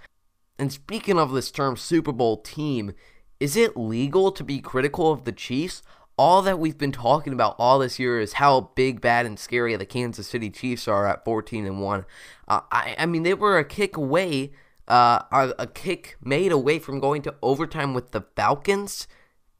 And 0.59 0.73
speaking 0.73 1.17
of 1.17 1.31
this 1.31 1.53
term 1.53 1.77
Super 1.77 2.11
Bowl 2.11 2.39
team, 2.39 2.93
is 3.39 3.57
it 3.57 3.77
legal 3.77 4.33
to 4.33 4.43
be 4.43 4.61
critical 4.61 5.13
of 5.13 5.25
the 5.25 5.33
Chiefs? 5.33 5.81
All 6.19 6.43
that 6.43 6.59
we've 6.59 6.77
been 6.77 6.93
talking 6.93 7.33
about 7.33 7.55
all 7.59 7.79
this 7.79 7.99
year 7.99 8.21
is 8.21 8.35
how 8.35 8.73
big, 8.75 9.01
bad, 9.01 9.25
and 9.25 9.39
scary 9.39 9.75
the 9.77 9.87
Kansas 9.87 10.27
City 10.27 10.51
Chiefs 10.51 10.89
are 10.89 11.07
at 11.07 11.25
14 11.25 11.65
and 11.65 11.81
one. 11.81 12.05
Uh, 12.47 12.61
I, 12.73 12.97
I 12.99 13.07
mean, 13.07 13.23
they 13.23 13.35
were 13.35 13.59
a 13.59 13.65
kick 13.65 13.97
away, 13.97 14.53
uh, 14.89 15.23
a, 15.31 15.55
a 15.61 15.67
kick 15.67 16.17
made 16.23 16.51
away 16.51 16.81
from 16.81 17.01
going 17.01 17.23
to 17.23 17.35
overtime 17.41 17.95
with 17.95 18.11
the 18.11 18.25
Falcons. 18.37 19.07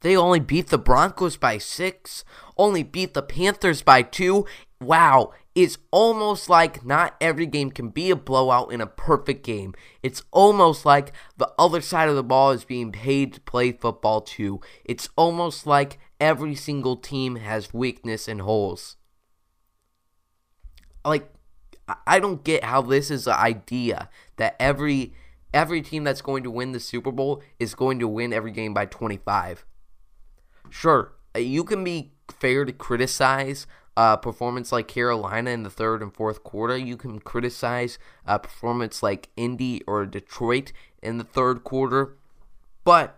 They 0.01 0.15
only 0.15 0.39
beat 0.39 0.67
the 0.67 0.77
Broncos 0.77 1.37
by 1.37 1.57
six, 1.57 2.23
only 2.57 2.83
beat 2.83 3.13
the 3.13 3.21
Panthers 3.21 3.81
by 3.81 4.01
two. 4.01 4.45
Wow, 4.81 5.33
it's 5.55 5.77
almost 5.91 6.49
like 6.49 6.85
not 6.85 7.15
every 7.19 7.45
game 7.45 7.71
can 7.71 7.89
be 7.89 8.09
a 8.09 8.15
blowout 8.15 8.71
in 8.71 8.79
a 8.79 8.87
perfect 8.87 9.43
game. 9.43 9.73
It's 10.01 10.23
almost 10.31 10.85
like 10.85 11.11
the 11.37 11.51
other 11.59 11.81
side 11.81 12.07
of 12.07 12.15
the 12.15 12.23
ball 12.23 12.51
is 12.51 12.63
being 12.63 12.91
paid 12.91 13.33
to 13.33 13.41
play 13.41 13.73
football 13.73 14.21
too. 14.21 14.61
It's 14.85 15.09
almost 15.17 15.67
like 15.67 15.99
every 16.19 16.55
single 16.55 16.95
team 16.97 17.37
has 17.37 17.73
weakness 17.73 18.27
and 18.27 18.41
holes. 18.41 18.97
Like 21.05 21.33
I 22.05 22.19
don't 22.19 22.43
get 22.43 22.63
how 22.63 22.81
this 22.81 23.09
is 23.09 23.27
an 23.27 23.33
idea 23.33 24.09
that 24.37 24.55
every 24.59 25.13
every 25.53 25.81
team 25.81 26.03
that's 26.03 26.21
going 26.21 26.43
to 26.43 26.51
win 26.51 26.71
the 26.71 26.79
Super 26.79 27.11
Bowl 27.11 27.41
is 27.59 27.73
going 27.73 27.99
to 27.99 28.07
win 28.07 28.33
every 28.33 28.51
game 28.51 28.73
by 28.73 28.85
25. 28.85 29.65
Sure, 30.69 31.13
you 31.35 31.63
can 31.63 31.83
be 31.83 32.11
fair 32.29 32.65
to 32.65 32.71
criticize 32.71 33.65
uh, 33.97 34.15
performance 34.15 34.71
like 34.71 34.87
Carolina 34.87 35.49
in 35.49 35.63
the 35.63 35.69
third 35.69 36.01
and 36.01 36.13
fourth 36.13 36.43
quarter. 36.43 36.77
You 36.77 36.95
can 36.95 37.19
criticize 37.19 37.97
a 38.25 38.39
performance 38.39 39.01
like 39.01 39.29
Indy 39.35 39.81
or 39.87 40.05
Detroit 40.05 40.71
in 41.01 41.17
the 41.17 41.23
third 41.23 41.63
quarter, 41.63 42.17
but 42.83 43.17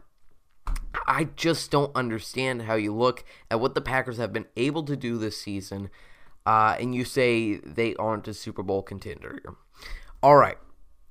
I 1.08 1.26
just 1.36 1.72
don't 1.72 1.96
understand 1.96 2.64
how 2.64 2.76
you 2.76 2.94
look 2.94 3.24
at 3.50 3.60
what 3.60 3.76
the 3.76 3.82
Packers 3.82 4.18
have 4.18 4.34
been 4.34 4.48
able 4.56 4.84
to 4.84 4.96
do 4.96 5.18
this 5.18 5.40
season, 5.40 5.90
uh, 6.46 6.76
and 6.80 6.94
you 6.94 7.06
say 7.06 7.56
they 7.58 7.96
aren't 7.96 8.28
a 8.28 8.34
Super 8.34 8.64
Bowl 8.64 8.82
contender. 8.82 9.40
All 10.24 10.36
right, 10.36 10.58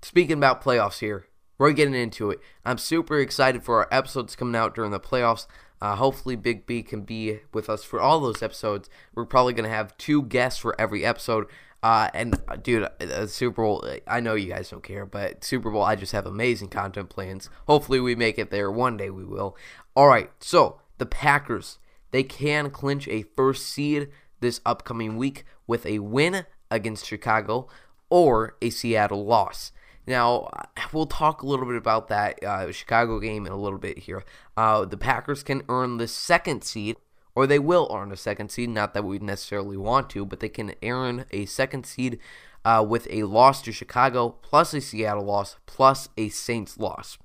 speaking 0.03 0.39
about 0.39 0.63
playoffs 0.63 1.01
here, 1.01 1.27
we're 1.59 1.73
getting 1.73 1.95
into 1.95 2.31
it. 2.31 2.41
I'm 2.65 2.79
super 2.79 3.19
excited 3.19 3.63
for 3.63 3.77
our 3.77 3.89
episodes 3.91 4.37
coming 4.37 4.57
out 4.57 4.75
during 4.75 4.93
the 4.93 5.01
playoffs. 5.01 5.47
Uh, 5.83 5.97
hopefully, 5.97 6.37
Big 6.37 6.67
B 6.67 6.83
can 6.83 7.03
be 7.03 7.41
with 7.53 7.71
us 7.71 7.85
for 7.85 8.01
all 8.01 8.21
those 8.21 8.43
episodes. 8.43 8.91
We're 9.15 9.25
probably 9.25 9.55
going 9.55 9.69
to 9.69 9.75
have 9.75 9.97
two 9.97 10.23
guests 10.23 10.61
for 10.61 10.79
every 10.81 11.05
episode. 11.05 11.47
Uh, 11.83 12.09
and 12.13 12.39
uh, 12.47 12.57
dude, 12.57 12.89
uh, 13.01 13.27
Super 13.27 13.63
Bowl, 13.63 13.85
I 14.07 14.21
know 14.21 14.35
you 14.35 14.49
guys 14.49 14.71
don't 14.71 14.83
care, 14.83 15.07
but 15.07 15.43
Super 15.45 15.71
Bowl, 15.71 15.83
I 15.83 15.97
just 15.97 16.13
have 16.13 16.27
amazing 16.27 16.69
content 16.69 17.09
plans. 17.09 17.49
Hopefully, 17.67 18.01
we 18.01 18.15
make 18.15 18.39
it 18.39 18.51
there 18.51 18.71
one 18.71 18.97
day. 18.97 19.11
We 19.11 19.25
will. 19.25 19.57
All 19.97 20.09
right, 20.09 20.31
so 20.41 20.81
the 20.99 21.07
Packers, 21.07 21.79
they 22.11 22.23
can 22.23 22.71
clinch 22.71 23.09
a 23.09 23.23
first 23.35 23.67
seed 23.67 24.09
this 24.41 24.61
upcoming 24.67 25.17
week 25.17 25.45
with 25.67 25.87
a 25.87 26.01
win 26.01 26.45
against 26.71 27.07
Chicago 27.07 27.69
or 28.11 28.57
a 28.61 28.71
Seattle 28.71 29.25
loss. 29.25 29.73
Now, 30.07 30.51
we'll 30.93 31.07
talk 31.07 31.43
a 31.43 31.47
little 31.47 31.67
bit 31.67 31.77
about 31.77 32.09
that 32.09 32.43
uh, 32.43 32.73
Chicago 32.73 33.21
game 33.21 33.47
in 33.47 33.53
a 33.53 33.57
little 33.57 33.79
bit 33.79 33.99
here. 33.99 34.25
Uh, 34.57 34.85
the 34.85 34.97
Packers 34.97 35.43
can 35.43 35.63
earn 35.69 35.99
the 35.99 36.09
second 36.09 36.65
seed 36.65 36.97
or 37.35 37.47
they 37.47 37.59
will 37.59 37.91
earn 37.95 38.13
a 38.13 38.17
second 38.17 38.51
seed. 38.51 38.71
Not 38.71 38.95
that 38.95 39.05
we 39.05 39.19
necessarily 39.19 39.77
want 39.77 40.11
to, 40.11 40.25
but 40.25 40.41
they 40.41 40.49
can 40.49 40.75
earn 40.83 41.25
a 41.31 41.47
second 41.47 41.87
seed 41.87 42.19
uh, 42.65 42.85
with 42.87 43.07
a 43.11 43.25
loss 43.25 43.63
to 43.63 43.73
Chicago, 43.73 44.31
plus 44.43 44.75
a 44.75 44.81
Seattle 44.81 45.25
loss, 45.25 45.57
plus 45.67 46.09
a 46.17 46.29
Saints 46.29 46.79
loss. 46.79 47.19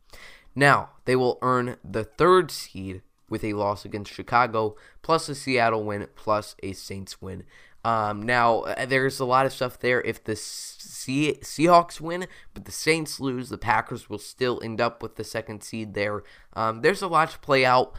Now, 0.56 0.91
they 1.06 1.15
will 1.15 1.38
earn 1.41 1.78
the 1.84 2.04
third 2.04 2.52
seed 2.52 3.02
with 3.30 3.44
a 3.44 3.54
loss 3.54 3.84
against 3.84 4.13
Chicago, 4.13 4.76
plus 5.02 5.28
a 5.28 5.36
Seattle 5.36 5.84
win, 5.84 6.08
plus 6.15 6.56
a 6.63 6.74
Saints 6.74 7.22
win. 7.22 7.44
Um, 7.84 8.24
now, 8.24 8.62
uh, 8.62 8.86
there's 8.88 9.20
a 9.20 9.26
lot 9.26 9.46
of 9.46 9.54
stuff 9.54 9.80
there. 9.80 10.02
If 10.02 10.24
the 10.24 10.36
Se- 10.36 11.39
Seahawks 11.41 12.02
win, 12.02 12.26
but 12.54 12.65
the 12.65 12.72
Saints 12.72 13.20
lose, 13.20 13.50
the 13.50 13.60
Packers 13.60 14.10
will 14.10 14.18
still 14.18 14.60
end 14.63 14.82
up 14.82 15.04
with 15.04 15.18
the 15.18 15.24
second 15.24 15.62
seed 15.62 15.94
there. 15.94 16.24
Um, 16.54 16.82
there's 16.82 17.04
a 17.04 17.08
lot 17.08 17.30
to 17.32 17.39
play 17.39 17.63
out. 17.63 17.94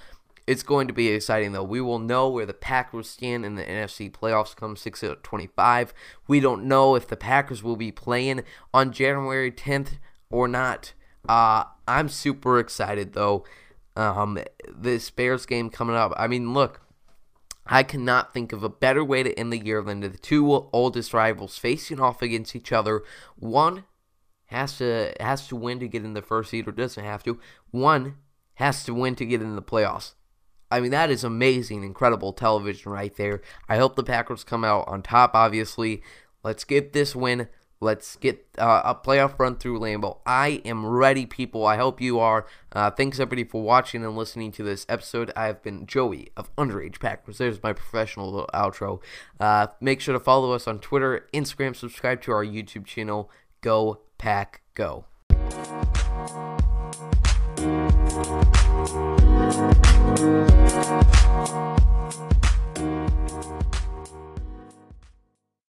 It's 0.47 0.63
going 0.63 0.87
to 0.87 0.95
be 0.95 1.09
exciting 1.09 1.53
though. 1.53 1.65
We 1.65 1.81
will 1.81 1.99
know 1.99 2.29
where 2.29 2.47
the 2.47 2.55
Packers 2.55 3.11
stand 3.11 3.45
in 3.45 3.57
the 3.57 3.65
NFC 3.65 4.11
playoffs 4.11 4.55
come 4.55 4.77
6 4.77 5.05
25. 5.23 5.95
We 6.29 6.41
don't 6.41 6.65
know 6.65 6.95
if 6.95 7.09
the 7.09 7.17
Packers 7.17 7.63
will 7.63 7.77
be 7.77 7.91
playing 7.91 8.45
on 8.73 8.93
January 8.93 9.51
10th 9.51 9.99
or 10.31 10.47
not. 10.47 10.93
Uh, 11.29 11.65
I'm 11.89 12.09
super 12.09 12.59
excited 12.59 13.13
though. 13.13 13.45
Um, 13.97 14.39
this 14.69 15.11
Bears 15.11 15.47
game 15.47 15.71
coming 15.71 15.97
up. 15.97 16.13
I 16.17 16.29
mean, 16.29 16.53
look, 16.53 16.81
I 17.67 17.83
cannot 17.83 18.33
think 18.33 18.53
of 18.53 18.63
a 18.63 18.69
better 18.69 19.03
way 19.03 19.23
to 19.23 19.37
end 19.39 19.53
the 19.53 19.59
year 19.59 19.83
than 19.83 20.01
the 20.01 20.11
two 20.11 20.69
oldest 20.73 21.13
rivals 21.13 21.59
facing 21.59 21.99
off 21.99 22.23
against 22.23 22.55
each 22.55 22.73
other. 22.73 23.03
One 23.37 23.85
has 24.47 24.79
to 24.79 25.13
has 25.19 25.49
to 25.49 25.57
win 25.57 25.81
to 25.81 25.89
get 25.89 26.05
in 26.05 26.15
the 26.15 26.23
first 26.23 26.51
seed, 26.51 26.69
or 26.69 26.73
doesn't 26.73 27.03
have 27.03 27.25
to. 27.25 27.41
One 27.71 28.17
has 28.55 28.85
to 28.85 28.95
win 28.95 29.17
to 29.17 29.27
get 29.27 29.43
in 29.43 29.57
the 29.57 29.63
playoffs. 29.63 30.15
I 30.71 30.81
mean, 30.81 30.91
that 30.91 31.11
is 31.11 31.25
amazing, 31.25 31.85
incredible 31.85 32.33
television 32.33 32.93
right 32.93 33.15
there. 33.17 33.43
I 33.69 33.77
hope 33.77 33.97
the 33.97 34.03
Packers 34.03 34.45
come 34.45 34.65
out 34.65 34.89
on 34.89 35.03
top, 35.03 35.33
obviously. 35.35 36.03
Let's 36.43 36.65
get 36.65 36.93
this 36.93 37.15
win. 37.15 37.49
Let's 37.79 38.17
get 38.17 38.47
uh, 38.59 38.83
a 38.85 38.95
playoff 38.95 39.39
run 39.39 39.57
through 39.57 39.81
Lambeau. 39.81 40.19
I 40.25 40.63
am 40.65 40.87
ready, 40.87 41.27
people. 41.27 41.67
I 41.67 41.77
hope 41.77 42.01
you 42.01 42.19
are. 42.19 42.47
Uh, 42.73 42.91
thanks, 42.91 43.21
everybody, 43.21 43.45
for 43.45 43.63
watching 43.63 44.03
and 44.03 44.17
listening 44.17 44.51
to 44.53 44.63
this 44.63 44.87
episode. 44.89 45.31
I 45.37 45.47
have 45.47 45.63
been 45.63 45.87
Joey 45.87 46.31
of 46.37 46.55
Underage 46.57 47.01
Packers. 47.01 47.39
There's 47.39 47.63
my 47.63 47.75
professional 47.75 48.49
outro. 48.55 49.01
Uh, 49.39 49.67
make 49.81 50.01
sure 50.01 50.15
to 50.15 50.21
follow 50.21 50.53
us 50.53 50.67
on 50.67 50.79
Twitter, 50.79 51.29
Instagram, 51.35 51.77
subscribe 51.77 52.23
to 52.23 52.33
our 52.33 52.45
YouTube 52.45 52.87
channel. 52.87 53.31
Go, 53.61 54.01
Pack, 54.17 54.63
go. 54.75 55.05
Thank 58.89 59.21
you. 61.51 61.76